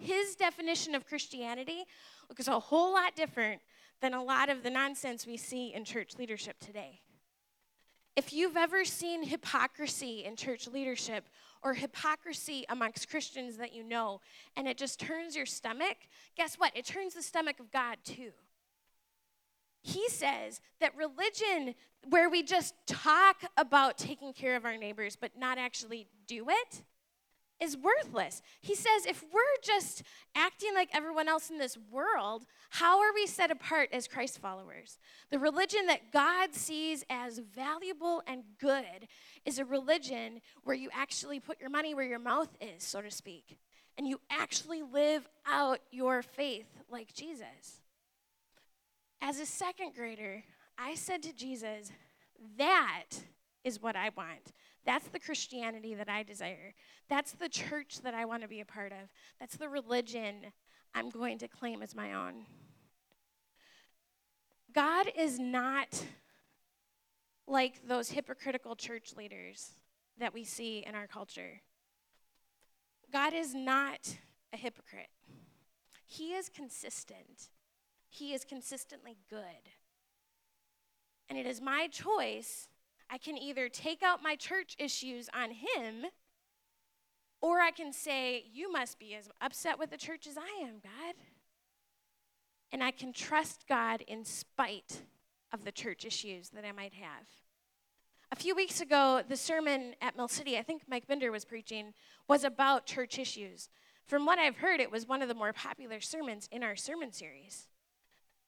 his 0.00 0.34
definition 0.34 0.94
of 0.94 1.06
Christianity 1.06 1.84
looks 2.28 2.48
a 2.48 2.58
whole 2.58 2.92
lot 2.92 3.14
different 3.14 3.60
than 4.00 4.14
a 4.14 4.22
lot 4.22 4.48
of 4.48 4.62
the 4.62 4.70
nonsense 4.70 5.26
we 5.26 5.36
see 5.36 5.74
in 5.74 5.84
church 5.84 6.16
leadership 6.18 6.58
today. 6.58 7.00
If 8.16 8.32
you've 8.32 8.56
ever 8.56 8.84
seen 8.84 9.22
hypocrisy 9.22 10.24
in 10.24 10.36
church 10.36 10.66
leadership 10.66 11.28
or 11.62 11.74
hypocrisy 11.74 12.64
amongst 12.68 13.08
Christians 13.08 13.56
that 13.58 13.72
you 13.72 13.84
know, 13.84 14.20
and 14.56 14.66
it 14.66 14.76
just 14.76 14.98
turns 14.98 15.36
your 15.36 15.46
stomach, 15.46 15.96
guess 16.36 16.56
what? 16.56 16.76
It 16.76 16.86
turns 16.86 17.14
the 17.14 17.22
stomach 17.22 17.60
of 17.60 17.70
God 17.70 17.98
too. 18.04 18.32
He 19.82 20.08
says 20.08 20.60
that 20.80 20.96
religion, 20.96 21.74
where 22.08 22.28
we 22.28 22.42
just 22.42 22.74
talk 22.86 23.42
about 23.56 23.96
taking 23.96 24.32
care 24.32 24.56
of 24.56 24.64
our 24.64 24.76
neighbors 24.76 25.16
but 25.16 25.38
not 25.38 25.56
actually 25.56 26.06
do 26.26 26.46
it, 26.48 26.82
is 27.60 27.76
worthless. 27.76 28.42
He 28.60 28.74
says 28.74 29.06
if 29.06 29.22
we're 29.32 29.40
just 29.62 30.02
acting 30.34 30.74
like 30.74 30.88
everyone 30.92 31.28
else 31.28 31.50
in 31.50 31.58
this 31.58 31.76
world, 31.90 32.46
how 32.70 33.00
are 33.00 33.12
we 33.14 33.26
set 33.26 33.50
apart 33.50 33.90
as 33.92 34.08
Christ 34.08 34.38
followers? 34.38 34.98
The 35.30 35.38
religion 35.38 35.86
that 35.86 36.12
God 36.12 36.54
sees 36.54 37.04
as 37.10 37.38
valuable 37.38 38.22
and 38.26 38.42
good 38.58 39.08
is 39.44 39.58
a 39.58 39.64
religion 39.64 40.40
where 40.64 40.76
you 40.76 40.88
actually 40.92 41.40
put 41.40 41.60
your 41.60 41.70
money 41.70 41.94
where 41.94 42.06
your 42.06 42.18
mouth 42.18 42.56
is, 42.60 42.82
so 42.82 43.02
to 43.02 43.10
speak, 43.10 43.58
and 43.98 44.06
you 44.06 44.20
actually 44.30 44.82
live 44.82 45.28
out 45.46 45.80
your 45.90 46.22
faith 46.22 46.68
like 46.90 47.12
Jesus. 47.12 47.82
As 49.20 49.38
a 49.38 49.46
second 49.46 49.94
grader, 49.94 50.44
I 50.78 50.94
said 50.94 51.22
to 51.24 51.32
Jesus, 51.34 51.92
That 52.56 53.04
is 53.64 53.82
what 53.82 53.96
I 53.96 54.10
want. 54.16 54.52
That's 54.84 55.08
the 55.08 55.18
Christianity 55.18 55.94
that 55.94 56.08
I 56.08 56.22
desire. 56.22 56.74
That's 57.08 57.32
the 57.32 57.48
church 57.48 58.00
that 58.02 58.14
I 58.14 58.24
want 58.24 58.42
to 58.42 58.48
be 58.48 58.60
a 58.60 58.64
part 58.64 58.92
of. 58.92 59.12
That's 59.38 59.56
the 59.56 59.68
religion 59.68 60.52
I'm 60.94 61.10
going 61.10 61.38
to 61.38 61.48
claim 61.48 61.82
as 61.82 61.94
my 61.94 62.14
own. 62.14 62.46
God 64.72 65.06
is 65.16 65.38
not 65.38 66.04
like 67.46 67.86
those 67.86 68.10
hypocritical 68.10 68.76
church 68.76 69.14
leaders 69.16 69.72
that 70.18 70.32
we 70.32 70.44
see 70.44 70.84
in 70.86 70.94
our 70.94 71.06
culture. 71.06 71.60
God 73.12 73.34
is 73.34 73.54
not 73.54 74.16
a 74.52 74.56
hypocrite. 74.56 75.10
He 76.06 76.34
is 76.34 76.48
consistent. 76.48 77.50
He 78.08 78.32
is 78.32 78.44
consistently 78.44 79.16
good. 79.28 79.40
And 81.28 81.38
it 81.38 81.46
is 81.46 81.60
my 81.60 81.88
choice 81.88 82.68
I 83.10 83.18
can 83.18 83.36
either 83.36 83.68
take 83.68 84.02
out 84.02 84.22
my 84.22 84.36
church 84.36 84.76
issues 84.78 85.28
on 85.34 85.50
him, 85.50 86.06
or 87.40 87.60
I 87.60 87.72
can 87.72 87.92
say, 87.92 88.44
You 88.52 88.70
must 88.70 88.98
be 88.98 89.14
as 89.14 89.28
upset 89.40 89.78
with 89.78 89.90
the 89.90 89.96
church 89.96 90.26
as 90.26 90.38
I 90.38 90.62
am, 90.62 90.74
God. 90.82 91.14
And 92.72 92.84
I 92.84 92.92
can 92.92 93.12
trust 93.12 93.66
God 93.68 94.02
in 94.06 94.24
spite 94.24 95.02
of 95.52 95.64
the 95.64 95.72
church 95.72 96.04
issues 96.04 96.50
that 96.50 96.64
I 96.64 96.70
might 96.70 96.94
have. 96.94 97.26
A 98.30 98.36
few 98.36 98.54
weeks 98.54 98.80
ago, 98.80 99.22
the 99.28 99.36
sermon 99.36 99.94
at 100.00 100.16
Mill 100.16 100.28
City, 100.28 100.56
I 100.56 100.62
think 100.62 100.82
Mike 100.86 101.08
Binder 101.08 101.32
was 101.32 101.44
preaching, 101.44 101.94
was 102.28 102.44
about 102.44 102.86
church 102.86 103.18
issues. 103.18 103.68
From 104.06 104.24
what 104.24 104.38
I've 104.38 104.58
heard, 104.58 104.78
it 104.78 104.92
was 104.92 105.08
one 105.08 105.20
of 105.20 105.26
the 105.26 105.34
more 105.34 105.52
popular 105.52 106.00
sermons 106.00 106.48
in 106.52 106.62
our 106.62 106.76
sermon 106.76 107.12
series. 107.12 107.66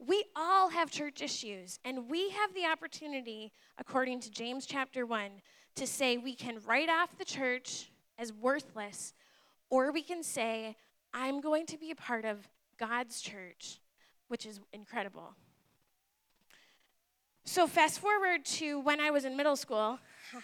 We 0.04 0.25
all 0.35 0.68
have 0.71 0.90
church 0.90 1.23
issues, 1.23 1.78
and 1.85 2.09
we 2.09 2.30
have 2.30 2.52
the 2.54 2.66
opportunity, 2.66 3.52
according 3.78 4.18
to 4.21 4.32
James 4.32 4.66
chapter 4.66 5.06
1, 5.06 5.30
to 5.76 5.87
say 5.87 6.16
we 6.16 6.35
can 6.35 6.59
write 6.66 6.88
off 6.88 7.16
the 7.18 7.25
church 7.25 7.92
as 8.18 8.32
worthless, 8.32 9.14
or 9.71 9.92
we 9.92 10.02
can 10.02 10.25
say, 10.25 10.76
I'm 11.14 11.40
going 11.40 11.66
to 11.66 11.78
be 11.78 11.92
a 11.92 11.94
part 11.94 12.25
of 12.25 12.49
God's 12.80 13.21
church, 13.21 13.78
which 14.26 14.44
is 14.44 14.59
incredible. 14.73 15.37
So, 17.44 17.68
fast 17.68 18.00
forward 18.00 18.44
to 18.44 18.80
when 18.80 19.00
I 19.00 19.11
was 19.11 19.25
in 19.25 19.37
middle 19.37 19.56
school. 19.56 20.00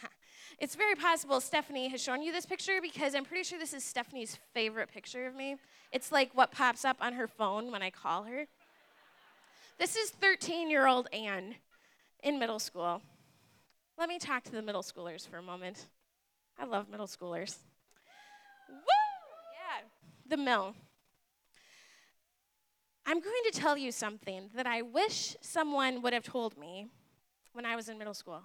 it's 0.61 0.77
very 0.77 0.95
possible 0.95 1.41
Stephanie 1.41 1.89
has 1.89 2.01
shown 2.01 2.23
you 2.23 2.33
this 2.33 2.47
picture 2.47 2.79
because 2.81 3.15
I'm 3.15 3.25
pretty 3.25 3.43
sure 3.43 3.59
this 3.59 3.75
is 3.75 3.83
Stephanie's 3.83 4.39
favorite 4.55 4.89
picture 4.93 5.27
of 5.27 5.35
me. 5.35 5.57
It's 5.91 6.13
like 6.13 6.31
what 6.35 6.53
pops 6.53 6.85
up 6.85 6.99
on 7.01 7.15
her 7.15 7.27
phone 7.27 7.73
when 7.73 7.83
I 7.83 7.91
call 7.91 8.23
her. 8.25 8.47
This 9.79 9.95
is 9.95 10.11
13 10.11 10.71
year 10.71 10.89
old 10.89 11.07
Anne 11.13 11.55
in 12.25 12.41
middle 12.41 12.59
school. 12.59 13.01
Let 13.97 14.09
me 14.09 14.19
talk 14.19 14.43
to 14.45 14.51
the 14.51 14.61
middle 14.61 14.83
schoolers 14.83 15.29
for 15.29 15.37
a 15.37 15.43
moment. 15.43 15.87
I 16.59 16.65
love 16.65 16.89
middle 16.89 17.07
schoolers. 17.07 17.59
Woo! 18.69 18.77
Yeah, 19.55 19.87
the 20.27 20.37
mill. 20.37 20.75
I'm 23.07 23.21
going 23.21 23.43
to 23.53 23.53
tell 23.53 23.79
you 23.79 23.93
something 23.93 24.51
that 24.57 24.67
I 24.67 24.83
wish 24.83 25.37
someone 25.41 26.03
would 26.03 26.13
have 26.13 26.25
told 26.25 26.59
me 26.59 26.89
when 27.53 27.65
I 27.65 27.77
was 27.77 27.89
in 27.89 27.99
middle 27.99 28.15
school. 28.15 28.43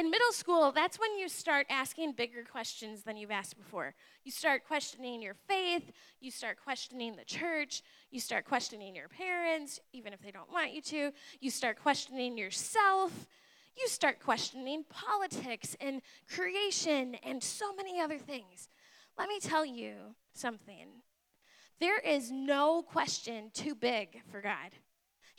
In 0.00 0.10
middle 0.10 0.32
school, 0.32 0.72
that's 0.72 0.98
when 0.98 1.18
you 1.18 1.28
start 1.28 1.66
asking 1.68 2.12
bigger 2.12 2.42
questions 2.42 3.02
than 3.02 3.18
you've 3.18 3.30
asked 3.30 3.58
before. 3.58 3.94
You 4.24 4.32
start 4.32 4.66
questioning 4.66 5.20
your 5.20 5.34
faith, 5.34 5.92
you 6.20 6.30
start 6.30 6.56
questioning 6.64 7.16
the 7.16 7.24
church, 7.26 7.82
you 8.10 8.18
start 8.18 8.46
questioning 8.46 8.96
your 8.96 9.08
parents, 9.08 9.78
even 9.92 10.14
if 10.14 10.22
they 10.22 10.30
don't 10.30 10.50
want 10.50 10.72
you 10.72 10.80
to. 10.80 11.12
You 11.40 11.50
start 11.50 11.82
questioning 11.82 12.38
yourself. 12.38 13.12
You 13.76 13.88
start 13.88 14.20
questioning 14.20 14.86
politics 14.88 15.76
and 15.82 16.00
creation 16.34 17.16
and 17.16 17.42
so 17.42 17.74
many 17.74 18.00
other 18.00 18.16
things. 18.16 18.70
Let 19.18 19.28
me 19.28 19.38
tell 19.38 19.66
you 19.66 20.14
something. 20.32 21.02
There 21.78 21.98
is 21.98 22.30
no 22.30 22.80
question 22.80 23.50
too 23.52 23.74
big 23.74 24.22
for 24.32 24.40
God. 24.40 24.70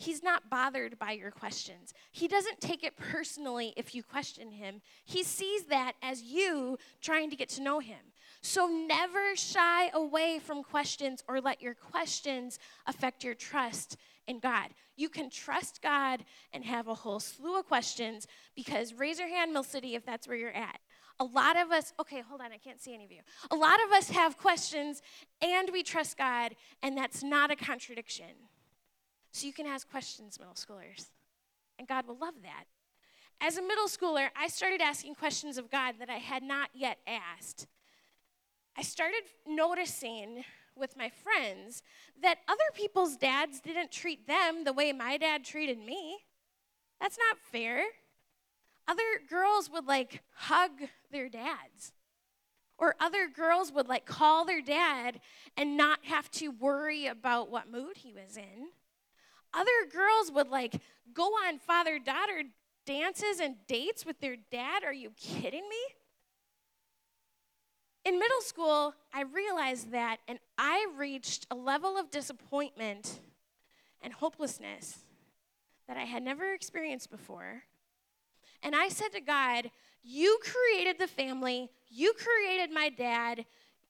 He's 0.02 0.24
not 0.24 0.50
bothered 0.50 0.98
by 0.98 1.12
your 1.12 1.30
questions. 1.30 1.94
He 2.12 2.28
doesn't 2.28 2.60
take 2.60 2.84
it 2.84 2.98
personally 2.98 3.72
if 3.78 3.94
you 3.94 4.02
question 4.02 4.52
him. 4.52 4.82
He 5.06 5.24
sees 5.24 5.66
that 5.66 5.94
as 6.02 6.24
you 6.24 6.80
trying 7.02 7.30
to 7.30 7.36
get 7.36 7.50
to 7.50 7.62
know 7.62 7.78
him. 7.78 8.00
So 8.42 8.66
never 8.66 9.36
shy 9.36 9.90
away 9.94 10.40
from 10.40 10.64
questions 10.64 11.24
or 11.28 11.40
let 11.40 11.62
your 11.62 11.76
questions 11.76 12.58
affect 12.88 13.24
your 13.24 13.36
trust 13.36 13.96
in 14.26 14.40
God. 14.40 14.70
You 14.96 15.08
can 15.08 15.30
trust 15.30 15.84
God 15.84 16.26
and 16.52 16.66
have 16.66 16.88
a 16.88 16.96
whole 16.96 17.20
slew 17.20 17.60
of 17.60 17.68
questions 17.68 18.26
because 18.56 18.96
raise 18.96 19.20
your 19.20 19.30
hand, 19.30 19.54
Mill 19.54 19.62
City, 19.62 19.94
if 19.94 20.04
that's 20.04 20.28
where 20.28 20.38
you're 20.38 20.50
at. 20.50 20.80
A 21.20 21.26
lot 21.26 21.62
of 21.62 21.70
us, 21.70 21.94
okay, 22.00 22.24
hold 22.28 22.42
on, 22.42 22.52
I 22.52 22.58
can't 22.58 22.82
see 22.82 22.96
any 22.96 23.06
of 23.06 23.12
you. 23.12 23.22
A 23.52 23.56
lot 23.56 23.78
of 23.86 23.92
us 23.92 24.10
have 24.10 24.40
questions 24.40 25.04
and 25.44 25.70
we 25.72 25.84
trust 25.84 26.18
God, 26.18 26.56
and 26.82 26.98
that's 26.98 27.22
not 27.22 27.52
a 27.52 27.56
contradiction. 27.56 28.50
So 29.32 29.48
you 29.48 29.54
can 29.54 29.66
ask 29.66 29.90
questions, 29.90 30.38
middle 30.40 30.56
schoolers, 30.56 31.10
and 31.80 31.88
God 31.88 32.08
will 32.08 32.18
love 32.18 32.36
that. 32.44 32.66
As 33.40 33.58
a 33.58 33.62
middle 33.62 33.88
schooler, 33.88 34.28
I 34.38 34.48
started 34.48 34.82
asking 34.82 35.16
questions 35.16 35.58
of 35.58 35.72
God 35.72 35.96
that 36.00 36.10
I 36.10 36.18
had 36.18 36.44
not 36.44 36.70
yet 36.74 37.00
asked. 37.08 37.66
I 38.78 38.84
started 38.84 39.24
noticing 39.48 40.44
with 40.76 40.96
my 40.96 41.10
friends 41.10 41.82
that 42.22 42.40
other 42.48 42.60
people's 42.74 43.18
dads 43.18 43.60
didn't 43.60 43.92
treat 43.92 44.28
them 44.28 44.64
the 44.64 44.74
way 44.74 44.94
my 44.94 45.18
dad 45.18 45.44
treated 45.44 45.80
me. 45.80 46.20
That's 47.00 47.18
not 47.18 47.38
fair. 47.40 47.84
Other 48.88 49.22
girls 49.30 49.70
would 49.72 49.88
like 49.88 50.22
hug 50.34 50.72
their 51.12 51.30
dads. 51.30 51.94
Or 52.78 52.96
other 53.00 53.28
girls 53.28 53.72
would 53.72 53.88
like 53.88 54.06
call 54.06 54.46
their 54.46 54.62
dad 54.62 55.20
and 55.56 55.78
not 55.78 56.00
have 56.04 56.30
to 56.32 56.50
worry 56.50 57.08
about 57.08 57.50
what 57.50 57.72
mood 57.72 57.98
he 57.98 58.14
was 58.14 58.38
in. 58.38 58.70
Other 59.54 59.72
girls 59.92 60.32
would 60.32 60.50
like 60.50 60.82
go 61.14 61.24
on 61.48 61.60
father 61.60 62.00
daughter 62.00 62.44
dances 62.86 63.40
and 63.40 63.56
dates 63.68 64.06
with 64.06 64.20
their 64.20 64.38
dad. 64.52 64.84
Are 64.84 64.94
you 64.94 65.12
kidding 65.20 65.68
me? 65.70 65.78
In 68.04 68.18
middle 68.18 68.42
school, 68.42 68.96
I 69.14 69.22
realized 69.22 69.92
that, 69.92 70.18
and 70.28 70.40
I 70.58 70.88
reached 70.98 71.46
a 71.52 71.56
level 71.56 71.98
of 71.98 72.10
disappointment 72.10 73.20
and 74.02 74.12
hopelessness 74.14 75.00
that 75.88 75.98
I 75.98 76.06
had 76.06 76.24
never 76.24 76.54
experienced 76.54 77.12
before. 77.12 77.64
And 78.64 78.76
I 78.76 78.90
said 78.90 79.10
to 79.14 79.22
God, 79.22 79.70
You 80.04 80.40
created 80.42 80.98
the 80.98 81.08
family, 81.08 81.70
you 81.90 82.14
created 82.14 82.74
my 82.74 82.90
dad. 82.90 83.46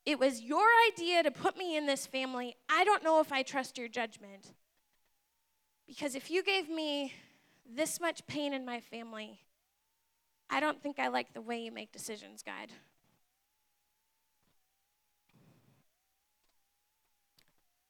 It 0.05 0.19
was 0.19 0.41
your 0.41 0.67
idea 0.91 1.23
to 1.23 1.31
put 1.31 1.55
me 1.55 1.77
in 1.77 1.85
this 1.85 2.07
family. 2.07 2.55
I 2.67 2.83
don't 2.83 3.03
know 3.03 3.19
if 3.21 3.31
I 3.31 3.43
trust 3.43 3.77
your 3.77 3.87
judgment. 3.87 4.51
Because 5.91 6.15
if 6.15 6.31
you 6.31 6.41
gave 6.41 6.69
me 6.69 7.11
this 7.69 7.99
much 7.99 8.25
pain 8.25 8.53
in 8.53 8.63
my 8.63 8.79
family, 8.79 9.41
I 10.49 10.61
don't 10.61 10.81
think 10.81 10.99
I 10.99 11.09
like 11.09 11.33
the 11.33 11.41
way 11.41 11.59
you 11.59 11.69
make 11.69 11.91
decisions, 11.91 12.41
God. 12.41 12.69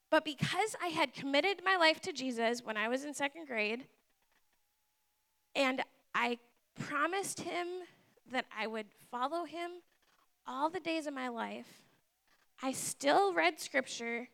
But 0.09 0.25
because 0.25 0.75
I 0.83 0.87
had 0.87 1.13
committed 1.13 1.61
my 1.63 1.77
life 1.77 2.01
to 2.01 2.11
Jesus 2.11 2.65
when 2.65 2.75
I 2.75 2.87
was 2.87 3.05
in 3.05 3.13
second 3.13 3.45
grade, 3.45 3.85
and 5.55 5.83
I 6.15 6.39
promised 6.79 7.41
him 7.41 7.67
that 8.31 8.45
I 8.57 8.65
would 8.65 8.87
follow 9.11 9.45
him 9.45 9.69
all 10.47 10.71
the 10.71 10.79
days 10.79 11.05
of 11.05 11.13
my 11.13 11.27
life, 11.27 11.83
I 12.63 12.71
still 12.71 13.31
read 13.31 13.59
scripture. 13.59 14.29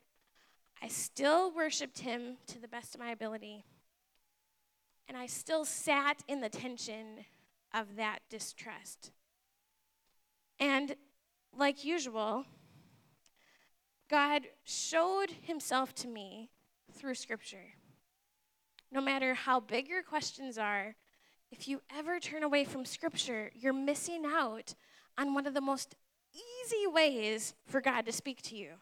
I 0.82 0.88
still 0.88 1.52
worshiped 1.52 2.00
him 2.00 2.38
to 2.48 2.60
the 2.60 2.68
best 2.68 2.94
of 2.94 3.00
my 3.00 3.12
ability. 3.12 3.64
And 5.08 5.18
I 5.18 5.26
still 5.26 5.66
sat 5.66 6.24
in 6.28 6.42
the 6.42 6.50
tension 6.50 7.26
of 7.74 7.96
that 7.96 8.20
distrust. 8.30 9.12
And 10.60 10.96
like 11.58 11.84
usual, 11.84 12.46
God 14.10 14.44
showed 14.64 15.32
himself 15.42 15.94
to 15.96 16.08
me 16.08 16.50
through 16.94 17.16
Scripture. 17.16 17.74
No 18.92 19.02
matter 19.02 19.34
how 19.34 19.60
big 19.60 19.88
your 19.88 20.04
questions 20.04 20.58
are, 20.58 20.96
if 21.52 21.68
you 21.68 21.82
ever 21.96 22.20
turn 22.20 22.44
away 22.44 22.64
from 22.66 22.86
Scripture, 22.86 23.52
you're 23.54 23.74
missing 23.74 24.24
out 24.26 24.76
on 25.18 25.34
one 25.34 25.48
of 25.48 25.54
the 25.54 25.62
most 25.62 25.96
easy 26.34 26.88
ways 26.88 27.54
for 27.66 27.82
God 27.82 28.06
to 28.06 28.12
speak 28.12 28.42
to 28.44 28.56
you. 28.56 28.74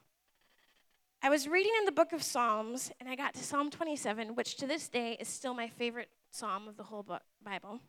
I 1.26 1.30
was 1.30 1.48
reading 1.48 1.72
in 1.80 1.86
the 1.86 1.92
book 1.92 2.14
of 2.14 2.22
Psalms, 2.22 2.92
and 3.00 3.10
I 3.10 3.16
got 3.16 3.34
to 3.34 3.44
Psalm 3.44 3.72
27, 3.72 4.36
which 4.36 4.58
to 4.58 4.68
this 4.68 4.88
day 4.88 5.18
is 5.20 5.28
still 5.28 5.56
my 5.56 5.68
favorite 5.68 6.10
psalm 6.30 6.68
of 6.68 6.78
the 6.78 6.84
whole 6.84 7.02
book, 7.02 7.24
Bible. 7.44 7.80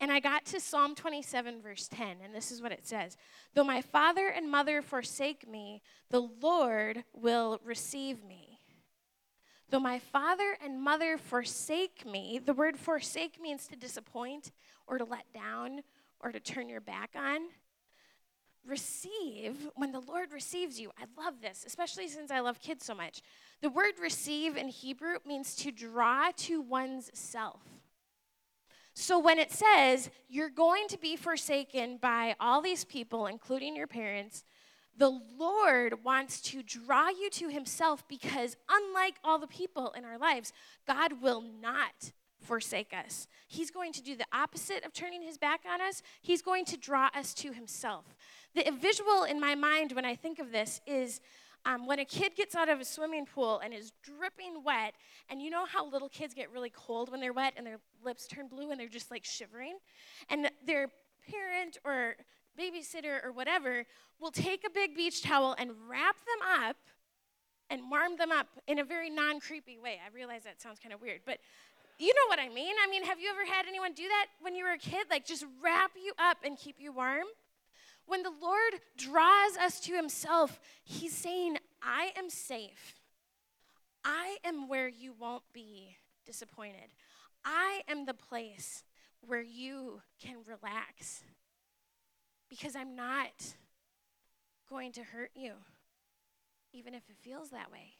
And 0.00 0.10
I 0.10 0.18
got 0.18 0.44
to 0.46 0.58
Psalm 0.58 0.96
27, 0.96 1.62
verse 1.62 1.86
10, 1.86 2.16
and 2.24 2.34
this 2.34 2.50
is 2.50 2.60
what 2.60 2.72
it 2.72 2.84
says 2.84 3.16
Though 3.54 3.62
my 3.62 3.80
father 3.80 4.26
and 4.26 4.50
mother 4.50 4.82
forsake 4.82 5.48
me, 5.48 5.80
the 6.10 6.28
Lord 6.42 7.04
will 7.12 7.60
receive 7.64 8.24
me. 8.24 8.58
Though 9.70 9.78
my 9.78 10.00
father 10.00 10.56
and 10.60 10.82
mother 10.82 11.18
forsake 11.18 12.04
me, 12.04 12.40
the 12.44 12.52
word 12.52 12.76
forsake 12.76 13.40
means 13.40 13.68
to 13.68 13.76
disappoint 13.76 14.50
or 14.88 14.98
to 14.98 15.04
let 15.04 15.32
down 15.32 15.82
or 16.18 16.32
to 16.32 16.40
turn 16.40 16.68
your 16.68 16.80
back 16.80 17.10
on. 17.14 17.42
Receive, 18.68 19.68
when 19.76 19.92
the 19.92 20.00
Lord 20.00 20.30
receives 20.30 20.78
you, 20.78 20.90
I 20.98 21.06
love 21.22 21.40
this, 21.40 21.64
especially 21.66 22.06
since 22.06 22.30
I 22.30 22.40
love 22.40 22.60
kids 22.60 22.84
so 22.84 22.94
much. 22.94 23.22
The 23.62 23.70
word 23.70 23.94
receive 24.00 24.58
in 24.58 24.68
Hebrew 24.68 25.16
means 25.26 25.56
to 25.56 25.72
draw 25.72 26.30
to 26.36 26.60
one's 26.60 27.10
self. 27.14 27.62
So 28.92 29.18
when 29.18 29.38
it 29.38 29.50
says 29.50 30.10
you're 30.28 30.50
going 30.50 30.86
to 30.88 30.98
be 30.98 31.16
forsaken 31.16 31.96
by 31.96 32.36
all 32.38 32.60
these 32.60 32.84
people, 32.84 33.26
including 33.26 33.74
your 33.74 33.86
parents, 33.86 34.44
the 34.98 35.18
Lord 35.38 36.04
wants 36.04 36.40
to 36.42 36.62
draw 36.62 37.08
you 37.08 37.30
to 37.30 37.48
Himself 37.48 38.06
because, 38.08 38.56
unlike 38.68 39.14
all 39.24 39.38
the 39.38 39.46
people 39.46 39.94
in 39.96 40.04
our 40.04 40.18
lives, 40.18 40.52
God 40.86 41.22
will 41.22 41.40
not 41.40 42.12
forsake 42.40 42.92
us. 42.92 43.26
He's 43.46 43.70
going 43.70 43.92
to 43.92 44.02
do 44.02 44.16
the 44.16 44.26
opposite 44.32 44.84
of 44.84 44.92
turning 44.92 45.22
His 45.22 45.38
back 45.38 45.60
on 45.70 45.80
us, 45.80 46.02
He's 46.20 46.42
going 46.42 46.64
to 46.66 46.76
draw 46.76 47.08
us 47.14 47.34
to 47.34 47.52
Himself. 47.52 48.16
The 48.54 48.70
visual 48.70 49.24
in 49.24 49.40
my 49.40 49.54
mind 49.54 49.92
when 49.92 50.04
I 50.04 50.14
think 50.14 50.38
of 50.38 50.52
this 50.52 50.80
is 50.86 51.20
um, 51.64 51.86
when 51.86 51.98
a 51.98 52.04
kid 52.04 52.34
gets 52.36 52.54
out 52.54 52.68
of 52.68 52.80
a 52.80 52.84
swimming 52.84 53.26
pool 53.26 53.60
and 53.62 53.74
is 53.74 53.92
dripping 54.02 54.62
wet, 54.64 54.94
and 55.28 55.42
you 55.42 55.50
know 55.50 55.66
how 55.66 55.88
little 55.88 56.08
kids 56.08 56.32
get 56.32 56.50
really 56.52 56.70
cold 56.70 57.10
when 57.10 57.20
they're 57.20 57.32
wet 57.32 57.54
and 57.56 57.66
their 57.66 57.80
lips 58.04 58.26
turn 58.26 58.48
blue 58.48 58.70
and 58.70 58.80
they're 58.80 58.88
just 58.88 59.10
like 59.10 59.24
shivering? 59.24 59.78
And 60.28 60.50
their 60.64 60.88
parent 61.30 61.78
or 61.84 62.14
babysitter 62.58 63.24
or 63.24 63.32
whatever 63.32 63.84
will 64.20 64.30
take 64.30 64.64
a 64.66 64.70
big 64.70 64.96
beach 64.96 65.22
towel 65.22 65.54
and 65.58 65.70
wrap 65.88 66.16
them 66.16 66.66
up 66.66 66.76
and 67.70 67.90
warm 67.90 68.16
them 68.16 68.32
up 68.32 68.48
in 68.66 68.78
a 68.78 68.84
very 68.84 69.10
non 69.10 69.40
creepy 69.40 69.78
way. 69.78 70.00
I 70.04 70.14
realize 70.14 70.44
that 70.44 70.60
sounds 70.60 70.78
kind 70.78 70.94
of 70.94 71.00
weird, 71.00 71.20
but 71.26 71.38
you 71.98 72.14
know 72.14 72.28
what 72.28 72.38
I 72.38 72.48
mean. 72.48 72.74
I 72.82 72.90
mean, 72.90 73.04
have 73.04 73.18
you 73.18 73.28
ever 73.30 73.44
had 73.44 73.66
anyone 73.66 73.92
do 73.92 74.04
that 74.04 74.26
when 74.40 74.54
you 74.54 74.64
were 74.64 74.72
a 74.72 74.78
kid? 74.78 75.06
Like 75.10 75.26
just 75.26 75.44
wrap 75.62 75.92
you 76.02 76.12
up 76.18 76.38
and 76.44 76.56
keep 76.56 76.76
you 76.78 76.92
warm? 76.92 77.26
When 78.06 78.22
the 78.22 78.32
Lord 78.40 78.74
draws 78.96 79.56
us 79.60 79.80
to 79.80 79.94
Himself, 79.94 80.60
He's 80.84 81.14
saying, 81.14 81.58
I 81.82 82.12
am 82.16 82.30
safe. 82.30 82.94
I 84.04 84.36
am 84.44 84.68
where 84.68 84.88
you 84.88 85.12
won't 85.18 85.42
be 85.52 85.96
disappointed. 86.24 86.92
I 87.44 87.82
am 87.88 88.06
the 88.06 88.14
place 88.14 88.84
where 89.20 89.42
you 89.42 90.00
can 90.22 90.36
relax 90.46 91.22
because 92.48 92.76
I'm 92.76 92.96
not 92.96 93.54
going 94.70 94.92
to 94.92 95.02
hurt 95.02 95.30
you, 95.34 95.52
even 96.72 96.94
if 96.94 97.02
it 97.08 97.16
feels 97.20 97.50
that 97.50 97.70
way. 97.70 97.94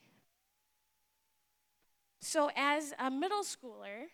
So, 2.21 2.51
as 2.57 2.93
a 2.99 3.11
middle 3.11 3.43
schooler, 3.43 4.07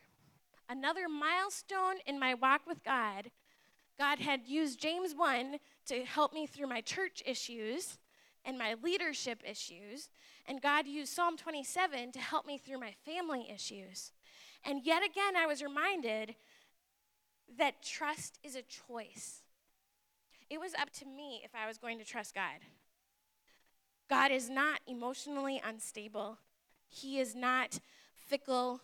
another 0.69 1.09
milestone 1.09 1.97
in 2.07 2.19
my 2.19 2.35
walk 2.35 2.63
with 2.67 2.85
God, 2.85 3.31
God 3.99 4.19
had 4.19 4.47
used 4.47 4.81
James 4.81 5.15
1 5.15 5.59
to 5.87 6.05
help 6.05 6.33
me 6.35 6.47
through 6.47 6.67
my 6.67 6.81
church 6.81 7.23
issues 7.25 7.99
and 8.45 8.59
my 8.59 8.75
leadership 8.83 9.43
issues. 9.49 10.11
And 10.47 10.61
God 10.61 10.87
used 10.87 11.13
Psalm 11.13 11.37
27 11.37 12.13
to 12.13 12.19
help 12.19 12.47
me 12.47 12.59
through 12.59 12.79
my 12.79 12.93
family 13.05 13.49
issues. 13.53 14.13
And 14.65 14.85
yet 14.85 15.03
again, 15.03 15.37
I 15.37 15.47
was 15.47 15.63
reminded 15.63 16.35
that 17.59 17.83
trust 17.83 18.39
is 18.43 18.57
a 18.57 18.63
choice. 18.63 19.43
It 20.51 20.61
was 20.61 20.75
up 20.75 20.91
to 20.95 21.07
me 21.07 21.41
if 21.45 21.55
I 21.55 21.67
was 21.67 21.79
going 21.79 21.99
to 21.99 22.05
trust 22.05 22.35
God. 22.35 22.61
God 24.11 24.31
is 24.31 24.51
not 24.51 24.81
emotionally 24.87 25.61
unstable, 25.65 26.39
He 26.95 27.19
is 27.19 27.35
not 27.35 27.79
fickle, 28.15 28.81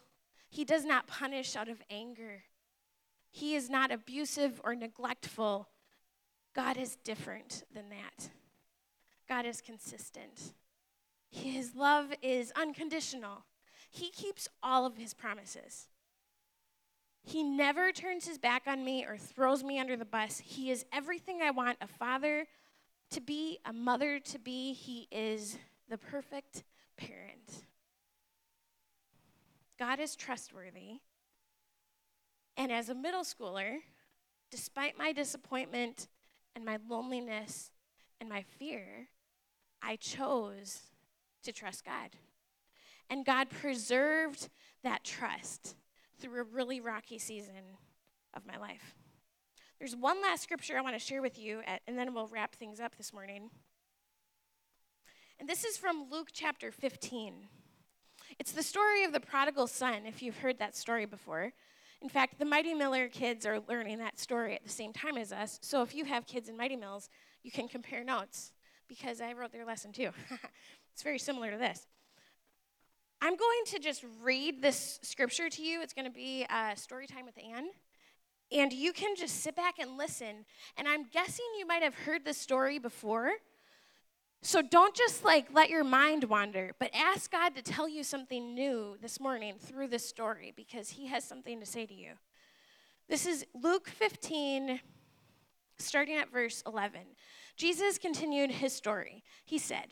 He 0.48 0.64
does 0.64 0.84
not 0.84 1.06
punish 1.06 1.56
out 1.56 1.68
of 1.68 1.82
anger, 1.90 2.42
He 3.30 3.54
is 3.54 3.70
not 3.70 3.90
abusive 3.90 4.60
or 4.64 4.74
neglectful 4.74 5.68
God 6.54 6.76
is 6.76 6.96
different 7.04 7.64
than 7.72 7.90
that. 7.90 8.30
God 9.28 9.46
is 9.46 9.60
consistent. 9.60 10.54
His 11.30 11.76
love 11.76 12.12
is 12.22 12.52
unconditional. 12.56 13.44
He 13.90 14.10
keeps 14.10 14.48
all 14.62 14.84
of 14.84 14.96
his 14.96 15.14
promises. 15.14 15.88
He 17.22 17.42
never 17.42 17.92
turns 17.92 18.26
his 18.26 18.38
back 18.38 18.62
on 18.66 18.84
me 18.84 19.04
or 19.04 19.16
throws 19.16 19.62
me 19.62 19.78
under 19.78 19.96
the 19.96 20.04
bus. 20.04 20.42
He 20.44 20.70
is 20.70 20.84
everything 20.92 21.40
I 21.42 21.50
want 21.50 21.78
a 21.80 21.86
father 21.86 22.46
to 23.10 23.20
be, 23.20 23.58
a 23.64 23.72
mother 23.72 24.18
to 24.18 24.38
be. 24.38 24.72
He 24.72 25.06
is 25.12 25.56
the 25.88 25.98
perfect 25.98 26.64
parent. 26.96 27.64
God 29.80 29.98
is 29.98 30.14
trustworthy. 30.14 31.00
And 32.58 32.70
as 32.70 32.90
a 32.90 32.94
middle 32.94 33.24
schooler, 33.24 33.78
despite 34.50 34.98
my 34.98 35.12
disappointment 35.12 36.06
and 36.54 36.66
my 36.66 36.78
loneliness 36.86 37.70
and 38.20 38.28
my 38.28 38.42
fear, 38.42 39.08
I 39.82 39.96
chose 39.96 40.80
to 41.44 41.52
trust 41.52 41.86
God. 41.86 42.10
And 43.08 43.24
God 43.24 43.48
preserved 43.48 44.50
that 44.84 45.02
trust 45.02 45.76
through 46.20 46.42
a 46.42 46.44
really 46.44 46.82
rocky 46.82 47.18
season 47.18 47.78
of 48.34 48.46
my 48.46 48.58
life. 48.58 48.94
There's 49.78 49.96
one 49.96 50.20
last 50.20 50.42
scripture 50.42 50.76
I 50.76 50.82
want 50.82 50.94
to 50.94 51.00
share 51.00 51.22
with 51.22 51.38
you, 51.38 51.62
and 51.86 51.98
then 51.98 52.12
we'll 52.12 52.26
wrap 52.26 52.54
things 52.54 52.80
up 52.80 52.96
this 52.98 53.14
morning. 53.14 53.48
And 55.38 55.48
this 55.48 55.64
is 55.64 55.78
from 55.78 56.04
Luke 56.10 56.28
chapter 56.34 56.70
15. 56.70 57.48
It's 58.40 58.52
the 58.52 58.62
story 58.62 59.04
of 59.04 59.12
the 59.12 59.20
prodigal 59.20 59.66
son, 59.66 60.06
if 60.06 60.22
you've 60.22 60.38
heard 60.38 60.58
that 60.60 60.74
story 60.74 61.04
before. 61.04 61.52
In 62.00 62.08
fact, 62.08 62.38
the 62.38 62.46
Mighty 62.46 62.72
Miller 62.72 63.06
kids 63.06 63.44
are 63.44 63.60
learning 63.68 63.98
that 63.98 64.18
story 64.18 64.54
at 64.54 64.64
the 64.64 64.70
same 64.70 64.94
time 64.94 65.18
as 65.18 65.30
us. 65.30 65.58
So 65.60 65.82
if 65.82 65.94
you 65.94 66.06
have 66.06 66.26
kids 66.26 66.48
in 66.48 66.56
Mighty 66.56 66.74
Mills, 66.74 67.10
you 67.42 67.50
can 67.50 67.68
compare 67.68 68.02
notes 68.02 68.54
because 68.88 69.20
I 69.20 69.34
wrote 69.34 69.52
their 69.52 69.66
lesson 69.66 69.92
too. 69.92 70.08
it's 70.94 71.02
very 71.02 71.18
similar 71.18 71.50
to 71.50 71.58
this. 71.58 71.86
I'm 73.20 73.36
going 73.36 73.64
to 73.66 73.78
just 73.78 74.06
read 74.22 74.62
this 74.62 74.98
scripture 75.02 75.50
to 75.50 75.62
you. 75.62 75.82
It's 75.82 75.92
going 75.92 76.06
to 76.06 76.10
be 76.10 76.46
a 76.48 76.74
story 76.76 77.06
time 77.06 77.26
with 77.26 77.36
Anne. 77.36 77.68
And 78.50 78.72
you 78.72 78.94
can 78.94 79.16
just 79.16 79.42
sit 79.42 79.54
back 79.54 79.78
and 79.78 79.98
listen. 79.98 80.46
And 80.78 80.88
I'm 80.88 81.04
guessing 81.12 81.44
you 81.58 81.66
might 81.66 81.82
have 81.82 81.94
heard 81.94 82.24
this 82.24 82.38
story 82.38 82.78
before. 82.78 83.32
So 84.42 84.62
don't 84.62 84.94
just 84.94 85.22
like 85.22 85.48
let 85.52 85.68
your 85.68 85.84
mind 85.84 86.24
wander, 86.24 86.74
but 86.78 86.90
ask 86.94 87.30
God 87.30 87.54
to 87.54 87.62
tell 87.62 87.86
you 87.86 88.02
something 88.02 88.54
new 88.54 88.96
this 89.02 89.20
morning 89.20 89.54
through 89.58 89.88
this 89.88 90.08
story 90.08 90.52
because 90.56 90.90
he 90.90 91.08
has 91.08 91.24
something 91.24 91.60
to 91.60 91.66
say 91.66 91.84
to 91.84 91.94
you. 91.94 92.12
This 93.06 93.26
is 93.26 93.44
Luke 93.54 93.88
15, 93.88 94.80
starting 95.78 96.16
at 96.16 96.32
verse 96.32 96.62
11. 96.66 97.00
Jesus 97.56 97.98
continued 97.98 98.50
his 98.50 98.72
story. 98.72 99.24
He 99.44 99.58
said, 99.58 99.88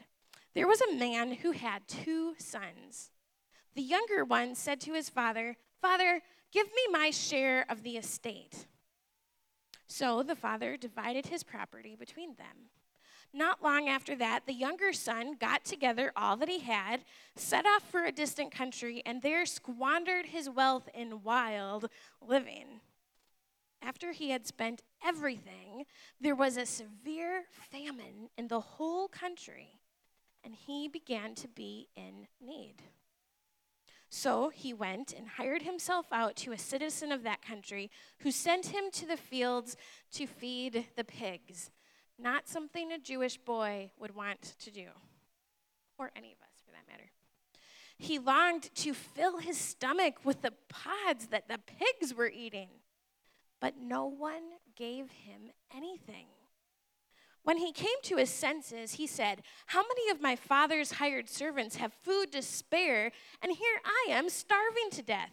There 0.54 0.68
was 0.68 0.80
a 0.80 0.94
man 0.94 1.32
who 1.32 1.50
had 1.50 1.87
two 1.87 2.34
sons. 2.38 3.11
The 3.74 3.82
younger 3.82 4.24
one 4.24 4.54
said 4.54 4.80
to 4.82 4.94
his 4.94 5.11
father, 5.11 5.56
Father, 5.82 6.22
give 6.52 6.68
me 6.68 6.82
my 6.90 7.11
share 7.11 7.66
of 7.68 7.82
the 7.82 7.98
estate. 7.98 8.66
So 9.87 10.22
the 10.22 10.34
father 10.34 10.76
divided 10.76 11.26
his 11.26 11.42
property 11.42 11.96
between 11.96 12.37
them. 12.37 12.70
Not 13.33 13.62
long 13.62 13.88
after 13.88 14.17
that, 14.17 14.47
the 14.47 14.55
younger 14.55 14.93
son 14.93 15.37
got 15.38 15.64
together 15.64 16.12
all 16.17 16.37
that 16.38 16.49
he 16.49 16.61
had, 16.61 17.05
set 17.37 17.67
off 17.67 17.83
for 17.91 18.05
a 18.05 18.12
distant 18.12 18.51
country, 18.51 19.03
and 19.05 19.21
there 19.21 19.45
squandered 19.45 20.27
his 20.27 20.49
wealth 20.49 20.88
in 20.95 21.23
wild 21.23 21.88
living. 22.27 22.81
After 23.83 24.12
he 24.12 24.31
had 24.31 24.47
spent 24.47 24.83
everything, 25.05 25.85
there 26.21 26.35
was 26.35 26.57
a 26.57 26.67
severe 26.67 27.45
famine 27.51 28.31
in 28.37 28.49
the 28.49 28.61
whole 28.61 29.09
country, 29.09 29.79
and 30.43 30.55
he 30.55 30.88
began 30.88 31.35
to 31.37 31.49
be 31.49 31.88
in 31.97 32.27
need. 32.41 32.83
So 34.11 34.49
he 34.49 34.73
went 34.73 35.12
and 35.12 35.29
hired 35.29 35.62
himself 35.62 36.07
out 36.12 36.35
to 36.37 36.53
a 36.53 36.59
citizen 36.59 37.12
of 37.12 37.23
that 37.25 37.43
country 37.43 37.91
who 38.21 38.31
sent 38.31 38.67
him 38.67 38.91
to 38.93 39.07
the 39.07 39.19
fields 39.19 39.77
to 40.12 40.27
feed 40.27 40.87
the 40.97 41.05
pigs. 41.05 41.71
Not 42.18 42.48
something 42.48 42.92
a 42.92 42.98
Jewish 42.98 43.38
boy 43.38 43.92
would 43.98 44.14
want 44.14 44.54
to 44.61 44.70
do, 44.70 44.88
or 45.98 46.11
any 46.16 46.33
of 46.33 46.40
us 46.40 46.62
for 46.64 46.72
that 46.72 46.88
matter. 46.88 47.11
He 47.96 48.18
longed 48.18 48.74
to 48.76 48.92
fill 48.94 49.38
his 49.38 49.57
stomach 49.57 50.24
with 50.24 50.42
the 50.42 50.52
pods 50.68 51.28
that 51.28 51.48
the 51.48 51.59
pigs 51.59 52.14
were 52.14 52.31
eating, 52.31 52.68
but 53.61 53.74
no 53.81 54.07
one 54.07 54.42
gave 54.76 55.11
him 55.11 55.50
anything. 55.74 56.26
When 57.44 57.59
he 57.59 57.72
came 57.72 57.88
to 58.02 58.16
his 58.16 58.31
senses, 58.31 58.92
he 58.92 59.07
said, 59.07 59.42
How 59.66 59.83
many 59.83 60.11
of 60.11 60.20
my 60.20 60.37
father's 60.37 60.92
hired 60.92 61.28
servants 61.28 61.76
have 61.76 61.92
food 61.92 62.31
to 62.33 62.42
spare, 62.42 63.11
and 63.42 63.52
here 63.52 63.81
I 63.85 64.12
am 64.12 64.28
starving 64.28 64.90
to 64.90 65.02
death? 65.02 65.33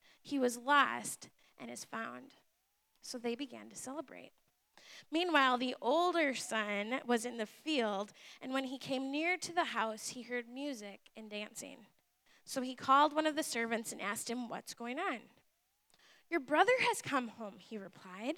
He 0.21 0.39
was 0.39 0.57
lost 0.57 1.29
and 1.59 1.69
is 1.69 1.85
found. 1.85 2.33
So 3.01 3.17
they 3.17 3.35
began 3.35 3.69
to 3.69 3.75
celebrate. 3.75 4.31
Meanwhile, 5.11 5.57
the 5.57 5.75
older 5.81 6.33
son 6.33 6.99
was 7.05 7.25
in 7.25 7.37
the 7.37 7.45
field, 7.45 8.11
and 8.41 8.53
when 8.53 8.65
he 8.65 8.77
came 8.77 9.11
near 9.11 9.37
to 9.37 9.53
the 9.53 9.65
house, 9.65 10.09
he 10.09 10.21
heard 10.21 10.47
music 10.47 10.99
and 11.17 11.29
dancing. 11.29 11.77
So 12.45 12.61
he 12.61 12.75
called 12.75 13.13
one 13.13 13.25
of 13.25 13.35
the 13.35 13.43
servants 13.43 13.91
and 13.91 14.01
asked 14.01 14.29
him, 14.29 14.49
What's 14.49 14.73
going 14.73 14.99
on? 14.99 15.19
Your 16.29 16.39
brother 16.39 16.71
has 16.87 17.01
come 17.01 17.29
home, 17.29 17.55
he 17.57 17.77
replied, 17.77 18.35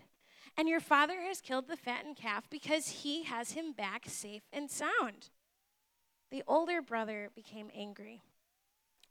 and 0.58 0.68
your 0.68 0.80
father 0.80 1.22
has 1.22 1.42
killed 1.42 1.68
the 1.68 1.78
fattened 1.78 2.16
calf 2.16 2.50
because 2.50 2.88
he 2.88 3.24
has 3.24 3.52
him 3.52 3.72
back 3.72 4.06
safe 4.08 4.44
and 4.52 4.70
sound. 4.70 5.30
The 6.32 6.44
older 6.48 6.82
brother 6.82 7.30
became 7.36 7.70
angry 7.76 8.24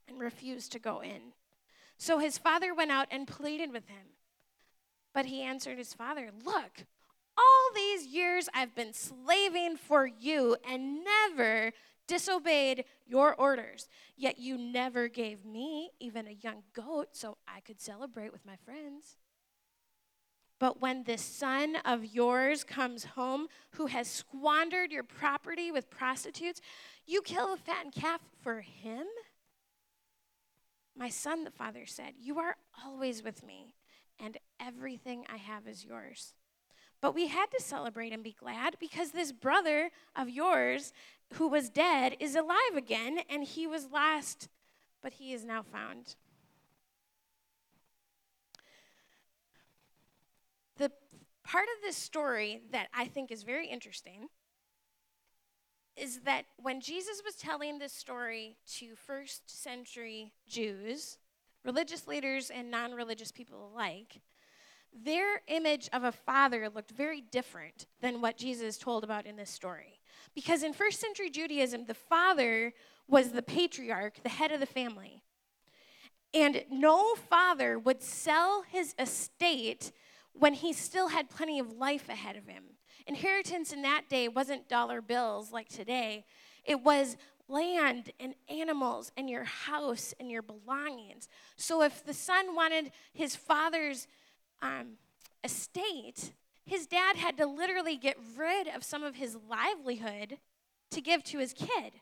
and 0.07 0.19
refused 0.19 0.71
to 0.73 0.79
go 0.79 1.01
in. 1.01 1.33
So 2.03 2.19
his 2.19 2.37
father 2.37 2.73
went 2.73 2.91
out 2.91 3.07
and 3.11 3.25
pleaded 3.25 3.71
with 3.71 3.87
him. 3.87 4.17
But 5.13 5.27
he 5.27 5.41
answered 5.41 5.77
his 5.77 5.93
father, 5.93 6.31
Look, 6.43 6.85
all 7.37 7.69
these 7.73 8.07
years 8.07 8.49
I've 8.53 8.75
been 8.75 8.91
slaving 8.91 9.77
for 9.77 10.05
you 10.05 10.57
and 10.69 11.05
never 11.05 11.71
disobeyed 12.05 12.83
your 13.07 13.33
orders. 13.33 13.87
Yet 14.17 14.37
you 14.37 14.57
never 14.57 15.07
gave 15.07 15.45
me 15.45 15.91
even 16.01 16.27
a 16.27 16.31
young 16.31 16.63
goat 16.73 17.11
so 17.13 17.37
I 17.47 17.61
could 17.61 17.79
celebrate 17.79 18.33
with 18.33 18.45
my 18.45 18.57
friends. 18.65 19.15
But 20.59 20.81
when 20.81 21.05
this 21.05 21.21
son 21.21 21.77
of 21.85 22.03
yours 22.03 22.65
comes 22.65 23.05
home 23.05 23.47
who 23.75 23.85
has 23.85 24.09
squandered 24.09 24.91
your 24.91 25.03
property 25.03 25.71
with 25.71 25.89
prostitutes, 25.89 26.59
you 27.05 27.21
kill 27.21 27.53
a 27.53 27.57
fattened 27.57 27.93
calf 27.93 28.19
for 28.41 28.59
him? 28.59 29.05
My 30.95 31.09
son, 31.09 31.43
the 31.43 31.51
father 31.51 31.85
said, 31.85 32.13
You 32.19 32.39
are 32.39 32.57
always 32.85 33.23
with 33.23 33.43
me, 33.43 33.73
and 34.19 34.37
everything 34.59 35.25
I 35.31 35.37
have 35.37 35.67
is 35.67 35.83
yours. 35.83 36.33
But 37.01 37.15
we 37.15 37.27
had 37.27 37.47
to 37.51 37.61
celebrate 37.61 38.13
and 38.13 38.23
be 38.23 38.35
glad 38.39 38.77
because 38.79 39.11
this 39.11 39.31
brother 39.31 39.91
of 40.15 40.29
yours 40.29 40.93
who 41.33 41.47
was 41.47 41.69
dead 41.69 42.15
is 42.19 42.35
alive 42.35 42.75
again, 42.75 43.19
and 43.29 43.43
he 43.43 43.67
was 43.67 43.91
lost, 43.91 44.47
but 45.01 45.13
he 45.13 45.33
is 45.33 45.43
now 45.43 45.63
found. 45.63 46.15
The 50.77 50.91
part 51.43 51.65
of 51.75 51.81
this 51.81 51.97
story 51.97 52.61
that 52.71 52.87
I 52.93 53.05
think 53.05 53.31
is 53.31 53.43
very 53.43 53.67
interesting 53.67 54.29
is 55.95 56.21
that 56.21 56.45
when 56.57 56.81
Jesus 56.81 57.21
was 57.23 57.35
telling 57.35 57.77
this 57.79 57.93
story 57.93 58.57
to 58.77 58.95
first 58.95 59.49
century 59.63 60.31
Jews 60.47 61.17
religious 61.63 62.07
leaders 62.07 62.49
and 62.49 62.69
non 62.69 62.91
religious 62.91 63.31
people 63.31 63.71
alike, 63.73 64.19
their 64.93 65.41
image 65.47 65.89
of 65.93 66.03
a 66.03 66.11
father 66.11 66.69
looked 66.69 66.91
very 66.91 67.21
different 67.21 67.87
than 68.01 68.21
what 68.21 68.37
Jesus 68.37 68.77
told 68.77 69.03
about 69.03 69.25
in 69.25 69.35
this 69.35 69.49
story. 69.49 69.99
Because 70.35 70.63
in 70.63 70.73
first 70.73 70.99
century 70.99 71.29
Judaism, 71.29 71.85
the 71.85 71.93
father 71.93 72.73
was 73.07 73.31
the 73.31 73.41
patriarch, 73.41 74.21
the 74.23 74.29
head 74.29 74.51
of 74.51 74.59
the 74.59 74.65
family. 74.65 75.23
And 76.33 76.65
no 76.71 77.15
father 77.15 77.77
would 77.77 78.01
sell 78.01 78.63
his 78.67 78.95
estate 78.97 79.91
when 80.33 80.53
he 80.55 80.73
still 80.73 81.09
had 81.09 81.29
plenty 81.29 81.59
of 81.59 81.73
life 81.73 82.09
ahead 82.09 82.35
of 82.35 82.47
him. 82.47 82.63
Inheritance 83.07 83.73
in 83.73 83.81
that 83.81 84.03
day 84.09 84.27
wasn't 84.27 84.69
dollar 84.69 85.01
bills 85.01 85.51
like 85.51 85.69
today, 85.69 86.25
it 86.63 86.81
was 86.81 87.17
land 87.49 88.11
and 88.19 88.33
animals 88.49 89.11
and 89.17 89.29
your 89.29 89.43
house 89.43 90.13
and 90.19 90.31
your 90.31 90.41
belongings. 90.41 91.27
So 91.55 91.81
if 91.81 92.03
the 92.05 92.13
son 92.13 92.55
wanted 92.55 92.91
his 93.13 93.35
father's 93.35 94.07
um, 94.61 94.93
estate, 95.43 96.31
his 96.65 96.87
dad 96.87 97.17
had 97.17 97.37
to 97.37 97.45
literally 97.45 97.97
get 97.97 98.17
rid 98.37 98.67
of 98.67 98.83
some 98.83 99.03
of 99.03 99.15
his 99.15 99.37
livelihood 99.49 100.37
to 100.91 101.01
give 101.01 101.23
to 101.25 101.39
his 101.39 101.53
kid. 101.53 101.93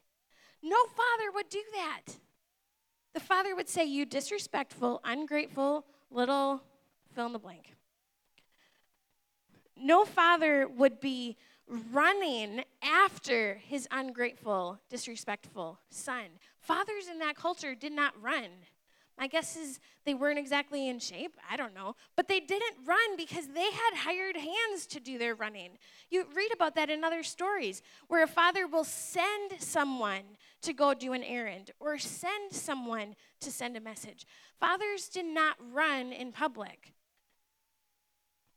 No 0.61 0.85
father 0.85 1.31
would 1.33 1.49
do 1.49 1.63
that. 1.73 2.17
The 3.13 3.19
father 3.19 3.55
would 3.55 3.67
say, 3.67 3.83
You 3.83 4.05
disrespectful, 4.05 5.01
ungrateful, 5.03 5.85
little 6.11 6.61
fill 7.13 7.25
in 7.25 7.33
the 7.33 7.39
blank. 7.39 7.73
No 9.81 10.05
father 10.05 10.67
would 10.67 10.99
be 10.99 11.37
running 11.91 12.63
after 12.83 13.55
his 13.55 13.87
ungrateful, 13.91 14.79
disrespectful 14.89 15.79
son. 15.89 16.25
Fathers 16.59 17.07
in 17.09 17.19
that 17.19 17.35
culture 17.35 17.73
did 17.73 17.91
not 17.91 18.13
run. 18.21 18.49
My 19.17 19.27
guess 19.27 19.55
is 19.55 19.79
they 20.05 20.13
weren't 20.13 20.39
exactly 20.39 20.89
in 20.89 20.99
shape. 20.99 21.37
I 21.49 21.55
don't 21.55 21.75
know. 21.75 21.95
But 22.15 22.27
they 22.27 22.39
didn't 22.39 22.75
run 22.85 23.15
because 23.17 23.47
they 23.47 23.69
had 23.71 23.97
hired 23.97 24.35
hands 24.35 24.85
to 24.87 24.99
do 24.99 25.17
their 25.17 25.35
running. 25.35 25.77
You 26.09 26.25
read 26.33 26.51
about 26.53 26.75
that 26.75 26.89
in 26.89 27.03
other 27.03 27.23
stories 27.23 27.81
where 28.07 28.23
a 28.23 28.27
father 28.27 28.67
will 28.67 28.83
send 28.83 29.53
someone 29.59 30.23
to 30.63 30.73
go 30.73 30.93
do 30.93 31.13
an 31.13 31.23
errand 31.23 31.71
or 31.79 31.97
send 31.97 32.51
someone 32.51 33.15
to 33.41 33.51
send 33.51 33.77
a 33.77 33.81
message. 33.81 34.25
Fathers 34.59 35.07
did 35.07 35.25
not 35.25 35.55
run 35.71 36.11
in 36.11 36.31
public. 36.31 36.93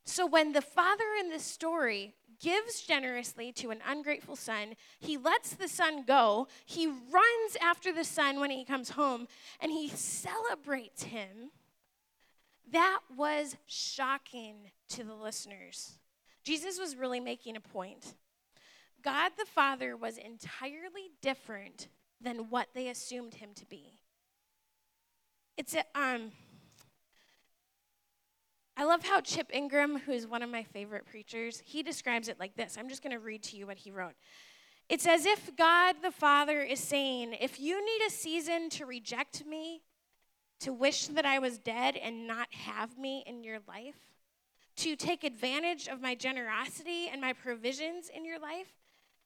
So 0.04 0.26
when 0.26 0.52
the 0.52 0.62
father 0.62 1.04
in 1.20 1.30
this 1.30 1.44
story 1.44 2.14
gives 2.40 2.82
generously 2.82 3.52
to 3.52 3.70
an 3.70 3.80
ungrateful 3.86 4.36
son. 4.36 4.74
He 4.98 5.16
lets 5.16 5.54
the 5.54 5.68
son 5.68 6.04
go. 6.04 6.48
He 6.66 6.86
runs 6.86 7.56
after 7.62 7.92
the 7.92 8.04
son 8.04 8.40
when 8.40 8.50
he 8.50 8.64
comes 8.64 8.90
home 8.90 9.28
and 9.60 9.72
he 9.72 9.88
celebrates 9.88 11.04
him. 11.04 11.50
That 12.70 13.00
was 13.16 13.56
shocking 13.66 14.70
to 14.90 15.04
the 15.04 15.14
listeners. 15.14 15.98
Jesus 16.42 16.78
was 16.78 16.96
really 16.96 17.20
making 17.20 17.56
a 17.56 17.60
point. 17.60 18.14
God 19.02 19.32
the 19.38 19.46
Father 19.46 19.96
was 19.96 20.18
entirely 20.18 21.10
different 21.20 21.88
than 22.20 22.50
what 22.50 22.68
they 22.74 22.88
assumed 22.88 23.34
him 23.34 23.50
to 23.54 23.66
be. 23.66 24.00
It's 25.56 25.74
a, 25.74 25.84
um, 25.94 26.32
I 28.76 28.84
love 28.84 29.04
how 29.04 29.20
Chip 29.20 29.50
Ingram, 29.52 30.00
who 30.00 30.12
is 30.12 30.26
one 30.26 30.42
of 30.42 30.50
my 30.50 30.64
favorite 30.64 31.06
preachers, 31.06 31.62
he 31.64 31.82
describes 31.82 32.28
it 32.28 32.40
like 32.40 32.56
this. 32.56 32.76
I'm 32.78 32.88
just 32.88 33.02
going 33.02 33.12
to 33.12 33.20
read 33.20 33.42
to 33.44 33.56
you 33.56 33.66
what 33.66 33.78
he 33.78 33.92
wrote. 33.92 34.14
It's 34.88 35.06
as 35.06 35.26
if 35.26 35.56
God 35.56 35.96
the 36.02 36.10
Father 36.10 36.60
is 36.60 36.80
saying, 36.80 37.36
if 37.40 37.60
you 37.60 37.82
need 37.84 38.06
a 38.06 38.10
season 38.10 38.68
to 38.70 38.84
reject 38.84 39.46
me, 39.46 39.82
to 40.60 40.72
wish 40.72 41.06
that 41.06 41.24
I 41.24 41.38
was 41.38 41.58
dead 41.58 41.96
and 41.96 42.26
not 42.26 42.48
have 42.52 42.98
me 42.98 43.22
in 43.26 43.44
your 43.44 43.60
life, 43.68 43.96
to 44.76 44.96
take 44.96 45.22
advantage 45.22 45.86
of 45.86 46.02
my 46.02 46.16
generosity 46.16 47.08
and 47.10 47.20
my 47.20 47.32
provisions 47.32 48.10
in 48.14 48.24
your 48.24 48.40
life, 48.40 48.74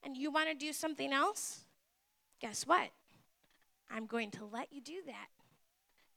and 0.05 0.17
you 0.17 0.31
want 0.31 0.49
to 0.51 0.55
do 0.55 0.73
something 0.73 1.13
else, 1.13 1.65
guess 2.41 2.67
what? 2.67 2.91
I'm 3.91 4.07
going 4.07 4.31
to 4.33 4.45
let 4.45 4.73
you 4.73 4.83
do 4.83 5.01
that. 5.07 5.29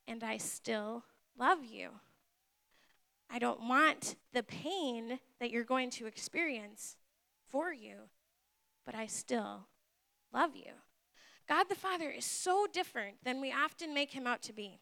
And 0.05 0.21
I 0.23 0.37
still 0.37 1.03
love 1.39 1.63
you. 1.63 1.91
I 3.33 3.39
don't 3.39 3.67
want 3.67 4.15
the 4.33 4.43
pain 4.43 5.19
that 5.39 5.51
you're 5.51 5.63
going 5.63 5.89
to 5.91 6.05
experience 6.05 6.97
for 7.49 7.71
you, 7.71 7.95
but 8.85 8.93
I 8.93 9.07
still 9.07 9.67
love 10.33 10.55
you. 10.55 10.73
God 11.47 11.69
the 11.69 11.75
Father 11.75 12.09
is 12.09 12.25
so 12.25 12.67
different 12.71 13.15
than 13.23 13.39
we 13.39 13.51
often 13.51 13.93
make 13.93 14.11
him 14.11 14.27
out 14.27 14.41
to 14.43 14.53
be. 14.53 14.79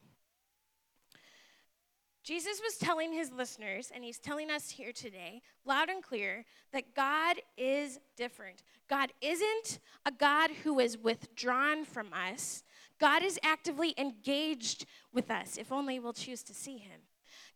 Jesus 2.24 2.62
was 2.64 2.78
telling 2.78 3.14
his 3.14 3.32
listeners, 3.32 3.92
and 3.94 4.04
he's 4.04 4.20
telling 4.20 4.52
us 4.52 4.70
here 4.70 4.92
today, 4.92 5.42
loud 5.66 5.90
and 5.90 6.04
clear, 6.04 6.46
that 6.74 6.94
God 6.96 7.38
is 7.58 8.00
different. 8.18 8.62
God 8.90 9.12
isn't 9.22 9.80
a 10.06 10.12
God 10.12 10.52
who 10.64 10.80
is 10.80 10.98
withdrawn 10.98 11.86
from 11.86 12.08
us. 12.14 12.64
God 13.00 13.24
is 13.24 13.40
actively 13.42 13.96
engaged 13.98 14.86
with 15.14 15.32
us, 15.32 15.58
if 15.58 15.72
only 15.72 16.00
we'll 16.00 16.14
choose 16.14 16.44
to 16.44 16.54
see 16.54 16.78
him. 16.78 17.02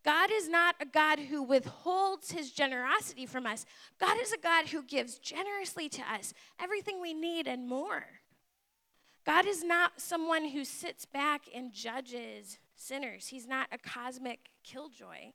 God 0.03 0.29
is 0.33 0.49
not 0.49 0.75
a 0.81 0.85
God 0.85 1.19
who 1.19 1.41
withholds 1.41 2.31
his 2.31 2.51
generosity 2.51 3.25
from 3.25 3.45
us. 3.45 3.65
God 3.99 4.17
is 4.21 4.33
a 4.33 4.37
God 4.37 4.67
who 4.67 4.83
gives 4.83 5.17
generously 5.17 5.87
to 5.89 6.01
us 6.01 6.33
everything 6.59 7.01
we 7.01 7.13
need 7.13 7.47
and 7.47 7.67
more. 7.67 8.05
God 9.25 9.45
is 9.45 9.63
not 9.63 10.01
someone 10.01 10.49
who 10.49 10.65
sits 10.65 11.05
back 11.05 11.43
and 11.55 11.71
judges 11.71 12.59
sinners, 12.75 13.27
He's 13.27 13.47
not 13.47 13.67
a 13.71 13.77
cosmic 13.77 14.49
killjoy. 14.63 15.31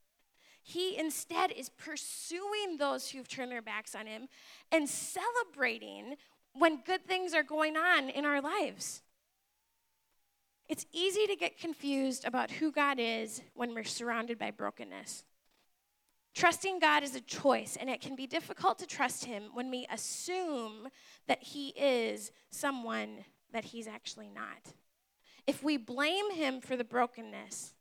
He 0.62 0.98
instead 0.98 1.50
is 1.50 1.70
pursuing 1.70 2.76
those 2.76 3.08
who've 3.08 3.26
turned 3.26 3.50
their 3.50 3.62
backs 3.62 3.94
on 3.94 4.06
Him 4.06 4.28
and 4.70 4.86
celebrating 4.86 6.16
when 6.52 6.82
good 6.84 7.06
things 7.06 7.32
are 7.32 7.42
going 7.42 7.76
on 7.76 8.10
in 8.10 8.26
our 8.26 8.42
lives. 8.42 9.02
It's 10.68 10.86
easy 10.92 11.26
to 11.26 11.36
get 11.36 11.58
confused 11.58 12.26
about 12.26 12.50
who 12.50 12.70
God 12.70 12.98
is 13.00 13.40
when 13.54 13.74
we're 13.74 13.84
surrounded 13.84 14.38
by 14.38 14.50
brokenness. 14.50 15.24
Trusting 16.34 16.78
God 16.78 17.02
is 17.02 17.16
a 17.16 17.20
choice, 17.20 17.76
and 17.80 17.88
it 17.88 18.00
can 18.00 18.14
be 18.14 18.26
difficult 18.26 18.78
to 18.78 18.86
trust 18.86 19.24
Him 19.24 19.44
when 19.54 19.70
we 19.70 19.86
assume 19.90 20.88
that 21.26 21.42
He 21.42 21.70
is 21.70 22.30
someone 22.50 23.24
that 23.52 23.64
He's 23.64 23.88
actually 23.88 24.28
not. 24.28 24.74
If 25.46 25.62
we 25.62 25.78
blame 25.78 26.30
Him 26.32 26.60
for 26.60 26.76
the 26.76 26.84
brokenness, 26.84 27.72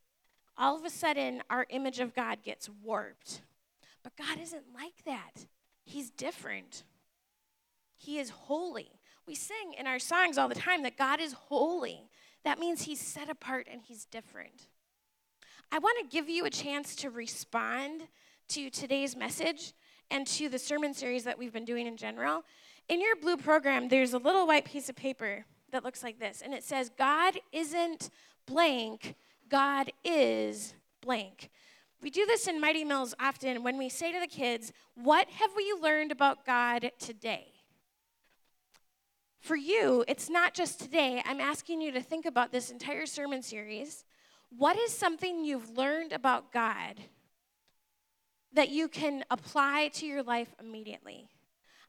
all 0.56 0.76
of 0.76 0.84
a 0.84 0.90
sudden 0.90 1.42
our 1.50 1.66
image 1.68 2.00
of 2.00 2.14
God 2.14 2.42
gets 2.42 2.68
warped. 2.82 3.42
But 4.02 4.16
God 4.16 4.40
isn't 4.40 4.74
like 4.74 5.04
that, 5.04 5.46
He's 5.84 6.10
different. 6.10 6.84
He 7.98 8.18
is 8.18 8.30
holy. 8.30 8.92
We 9.26 9.34
sing 9.34 9.74
in 9.78 9.86
our 9.86 9.98
songs 9.98 10.38
all 10.38 10.48
the 10.48 10.54
time 10.54 10.82
that 10.84 10.96
God 10.96 11.20
is 11.20 11.32
holy. 11.32 12.08
That 12.44 12.58
means 12.58 12.82
he's 12.82 13.00
set 13.00 13.28
apart 13.28 13.66
and 13.70 13.80
he's 13.82 14.04
different. 14.04 14.68
I 15.70 15.78
want 15.78 15.98
to 15.98 16.16
give 16.16 16.28
you 16.28 16.44
a 16.46 16.50
chance 16.50 16.96
to 16.96 17.10
respond 17.10 18.02
to 18.48 18.70
today's 18.70 19.16
message 19.16 19.74
and 20.10 20.26
to 20.26 20.48
the 20.48 20.58
sermon 20.58 20.94
series 20.94 21.24
that 21.24 21.38
we've 21.38 21.52
been 21.52 21.66
doing 21.66 21.86
in 21.86 21.96
general. 21.96 22.44
In 22.88 23.00
your 23.00 23.16
blue 23.16 23.36
program, 23.36 23.88
there's 23.88 24.14
a 24.14 24.18
little 24.18 24.46
white 24.46 24.64
piece 24.64 24.88
of 24.88 24.96
paper 24.96 25.44
that 25.70 25.84
looks 25.84 26.02
like 26.02 26.18
this, 26.18 26.40
and 26.42 26.54
it 26.54 26.64
says, 26.64 26.90
God 26.96 27.38
isn't 27.52 28.08
blank, 28.46 29.14
God 29.50 29.92
is 30.02 30.74
blank. 31.02 31.50
We 32.00 32.10
do 32.10 32.24
this 32.24 32.46
in 32.46 32.60
Mighty 32.60 32.84
Mills 32.84 33.14
often 33.20 33.62
when 33.62 33.76
we 33.76 33.88
say 33.88 34.12
to 34.12 34.20
the 34.20 34.26
kids, 34.26 34.72
What 34.94 35.28
have 35.28 35.50
we 35.56 35.74
learned 35.80 36.12
about 36.12 36.46
God 36.46 36.90
today? 36.98 37.48
For 39.48 39.56
you, 39.56 40.04
it's 40.06 40.28
not 40.28 40.52
just 40.52 40.78
today. 40.78 41.22
I'm 41.24 41.40
asking 41.40 41.80
you 41.80 41.90
to 41.92 42.02
think 42.02 42.26
about 42.26 42.52
this 42.52 42.68
entire 42.68 43.06
sermon 43.06 43.40
series. 43.40 44.04
What 44.50 44.76
is 44.78 44.92
something 44.92 45.42
you've 45.42 45.70
learned 45.70 46.12
about 46.12 46.52
God 46.52 47.00
that 48.52 48.68
you 48.68 48.88
can 48.88 49.24
apply 49.30 49.88
to 49.94 50.04
your 50.04 50.22
life 50.22 50.54
immediately? 50.60 51.30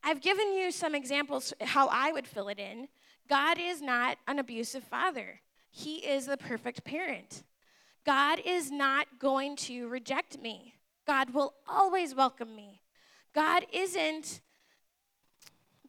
I've 0.01 0.21
given 0.21 0.53
you 0.53 0.71
some 0.71 0.95
examples 0.95 1.53
how 1.59 1.89
I 1.89 2.13
would 2.13 2.27
fill 2.27 2.47
it 2.47 2.59
in. 2.59 2.87
God 3.27 3.57
is 3.59 3.81
not 3.81 4.17
an 4.25 4.39
abusive 4.39 4.85
father. 4.85 5.41
He 5.69 5.97
is 5.97 6.27
the 6.27 6.37
perfect 6.37 6.85
parent. 6.85 7.43
God 8.05 8.39
is 8.45 8.71
not 8.71 9.19
going 9.19 9.57
to 9.67 9.89
reject 9.89 10.39
me. 10.39 10.75
God 11.05 11.33
will 11.33 11.55
always 11.67 12.15
welcome 12.15 12.55
me. 12.55 12.79
God 13.35 13.65
isn't 13.73 14.39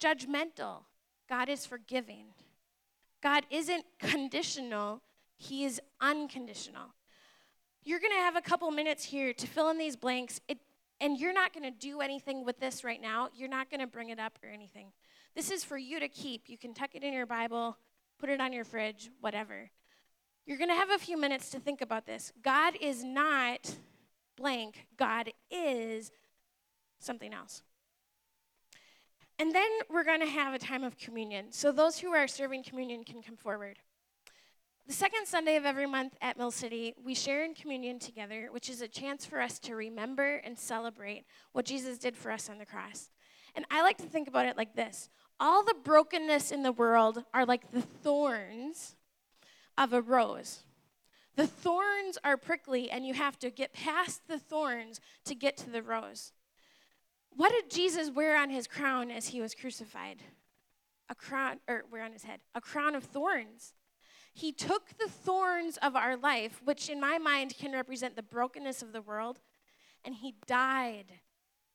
judgmental. 0.01 0.81
God 1.31 1.49
is 1.49 1.65
forgiving. 1.65 2.27
God 3.23 3.47
isn't 3.51 3.85
conditional, 3.99 5.01
He 5.37 5.65
is 5.65 5.81
unconditional. 6.01 6.93
You're 7.83 8.01
going 8.01 8.13
to 8.13 8.19
have 8.19 8.37
a 8.37 8.43
couple 8.43 8.71
minutes 8.71 9.05
here 9.05 9.33
to 9.33 9.47
fill 9.47 9.71
in 9.71 9.79
these 9.79 9.97
blanks, 9.97 10.41
it, 10.49 10.59
and 11.01 11.19
you're 11.19 11.33
not 11.33 11.55
going 11.55 11.65
to 11.65 11.71
do 11.71 12.01
anything 12.01 12.45
with 12.45 12.61
this 12.61 12.85
right 12.85 13.01
now. 13.01 13.29
You're 13.35 13.49
not 13.49 13.71
going 13.71 13.81
to 13.81 13.87
bring 13.87 14.11
it 14.11 14.19
up 14.19 14.39
or 14.43 14.51
anything. 14.51 14.89
This 15.35 15.51
is 15.51 15.65
for 15.65 15.79
you 15.79 15.99
to 16.01 16.09
keep. 16.09 16.49
You 16.49 16.59
can 16.59 16.75
tuck 16.75 16.91
it 16.95 17.03
in 17.03 17.15
your 17.15 17.25
Bible, 17.25 17.79
put 18.19 18.29
it 18.29 18.41
on 18.41 18.53
your 18.53 18.65
fridge, 18.65 19.11
whatever. 19.21 19.71
you're 20.45 20.59
going 20.59 20.69
to 20.69 20.77
have 20.77 20.91
a 20.91 20.99
few 20.99 21.17
minutes 21.17 21.49
to 21.51 21.61
think 21.61 21.81
about 21.81 22.07
this. 22.07 22.33
God 22.43 22.75
is 22.81 23.03
not 23.05 23.77
blank, 24.37 24.87
God 24.99 25.31
is 25.51 26.11
something 26.99 27.33
else. 27.33 27.63
And 29.41 29.55
then 29.55 29.71
we're 29.89 30.05
going 30.05 30.21
to 30.21 30.27
have 30.27 30.53
a 30.53 30.59
time 30.59 30.85
of 30.85 30.99
communion. 30.99 31.47
So 31.49 31.73
those 31.73 31.99
who 31.99 32.13
are 32.13 32.29
serving 32.29 32.63
communion 32.63 33.05
can 33.05 33.23
come 33.23 33.37
forward. 33.37 33.79
The 34.87 34.93
second 34.93 35.27
Sunday 35.27 35.57
of 35.57 35.65
every 35.65 35.87
month 35.87 36.15
at 36.21 36.37
Mill 36.37 36.51
City, 36.51 36.95
we 37.03 37.15
share 37.15 37.43
in 37.43 37.55
communion 37.55 37.99
together, 37.99 38.51
which 38.51 38.69
is 38.69 38.83
a 38.83 38.89
chance 38.89 39.25
for 39.25 39.41
us 39.41 39.59
to 39.61 39.77
remember 39.77 40.43
and 40.45 40.59
celebrate 40.59 41.25
what 41.53 41.65
Jesus 41.65 41.97
did 41.97 42.19
for 42.19 42.31
us 42.31 42.51
on 42.51 42.59
the 42.59 42.67
cross. 42.67 43.09
And 43.55 43.65
I 43.71 43.81
like 43.81 43.97
to 43.99 44.05
think 44.05 44.29
about 44.29 44.45
it 44.45 44.59
like 44.59 44.77
this 44.77 45.09
all 45.41 45.65
the 45.65 45.77
brokenness 45.85 46.51
in 46.51 46.63
the 46.63 46.71
world 46.71 47.25
are 47.33 47.47
like 47.47 47.71
the 47.71 47.81
thorns 47.81 48.95
of 49.79 49.95
a 49.95 50.03
rose. 50.03 50.65
The 51.37 51.47
thorns 51.47 52.19
are 52.23 52.37
prickly, 52.37 52.91
and 52.91 53.07
you 53.07 53.15
have 53.15 53.39
to 53.39 53.49
get 53.49 53.73
past 53.73 54.29
the 54.29 54.39
thorns 54.39 55.01
to 55.25 55.35
get 55.35 55.57
to 55.59 55.71
the 55.71 55.83
rose. 55.83 56.35
What 57.37 57.53
did 57.53 57.71
Jesus 57.71 58.11
wear 58.11 58.37
on 58.37 58.51
his 58.51 58.67
crown 58.67 59.11
as 59.11 59.29
he 59.29 59.41
was 59.41 59.55
crucified? 59.55 60.23
A 61.09 61.15
crown, 61.15 61.61
or 61.69 61.85
wear 61.91 62.05
on 62.05 62.13
his 62.13 62.25
head? 62.25 62.41
A 62.55 62.61
crown 62.61 62.95
of 62.95 63.05
thorns. 63.05 63.75
He 64.33 64.53
took 64.53 64.97
the 64.99 65.09
thorns 65.09 65.77
of 65.79 65.97
our 65.97 66.17
life, 66.17 66.61
which 66.65 66.89
in 66.89 67.01
my 67.01 67.19
mind 67.19 67.55
can 67.59 67.73
represent 67.73 68.17
the 68.17 68.23
brokenness 68.23 68.83
of 68.83 68.93
the 68.93 69.03
world, 69.03 69.41
and 70.05 70.15
he 70.15 70.35
died 70.47 71.07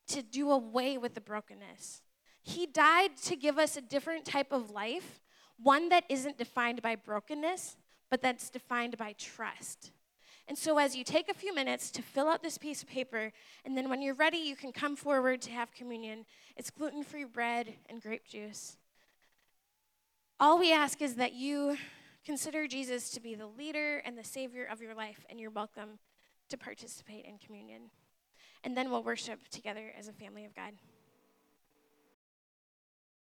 to 0.07 0.21
do 0.21 0.51
away 0.51 0.97
with 0.97 1.15
the 1.15 1.21
brokenness. 1.21 2.01
He 2.41 2.65
died 2.65 3.17
to 3.23 3.35
give 3.35 3.57
us 3.57 3.75
a 3.75 3.81
different 3.81 4.23
type 4.23 4.51
of 4.51 4.69
life, 4.69 5.21
one 5.57 5.89
that 5.89 6.05
isn't 6.09 6.37
defined 6.37 6.81
by 6.81 6.95
brokenness, 6.95 7.75
but 8.09 8.21
that's 8.21 8.49
defined 8.49 8.97
by 8.97 9.13
trust. 9.17 9.91
And 10.47 10.57
so, 10.57 10.77
as 10.77 10.95
you 10.95 11.03
take 11.03 11.27
a 11.27 11.33
few 11.33 11.55
minutes 11.55 11.89
to 11.91 12.03
fill 12.03 12.27
out 12.27 12.43
this 12.43 12.57
piece 12.57 12.83
of 12.83 12.89
paper, 12.89 13.31
and 13.65 13.75
then 13.75 13.89
when 13.89 14.01
you're 14.01 14.13
ready, 14.13 14.37
you 14.37 14.55
can 14.55 14.71
come 14.71 14.95
forward 14.95 15.41
to 15.41 15.51
have 15.51 15.73
communion. 15.73 16.25
It's 16.55 16.69
gluten 16.69 17.03
free 17.03 17.23
bread 17.23 17.73
and 17.89 17.99
grape 17.99 18.27
juice. 18.27 18.77
All 20.39 20.59
we 20.59 20.71
ask 20.71 21.01
is 21.01 21.15
that 21.15 21.33
you 21.33 21.77
consider 22.25 22.67
Jesus 22.67 23.09
to 23.11 23.19
be 23.19 23.33
the 23.33 23.47
leader 23.47 24.03
and 24.05 24.17
the 24.17 24.23
savior 24.23 24.65
of 24.65 24.81
your 24.81 24.93
life, 24.93 25.25
and 25.29 25.39
you're 25.39 25.49
welcome 25.49 25.97
to 26.49 26.57
participate 26.57 27.25
in 27.25 27.39
communion. 27.39 27.89
And 28.63 28.77
then 28.77 28.91
we'll 28.91 29.03
worship 29.03 29.47
together 29.49 29.93
as 29.97 30.07
a 30.07 30.13
family 30.13 30.45
of 30.45 30.55
God. 30.55 30.73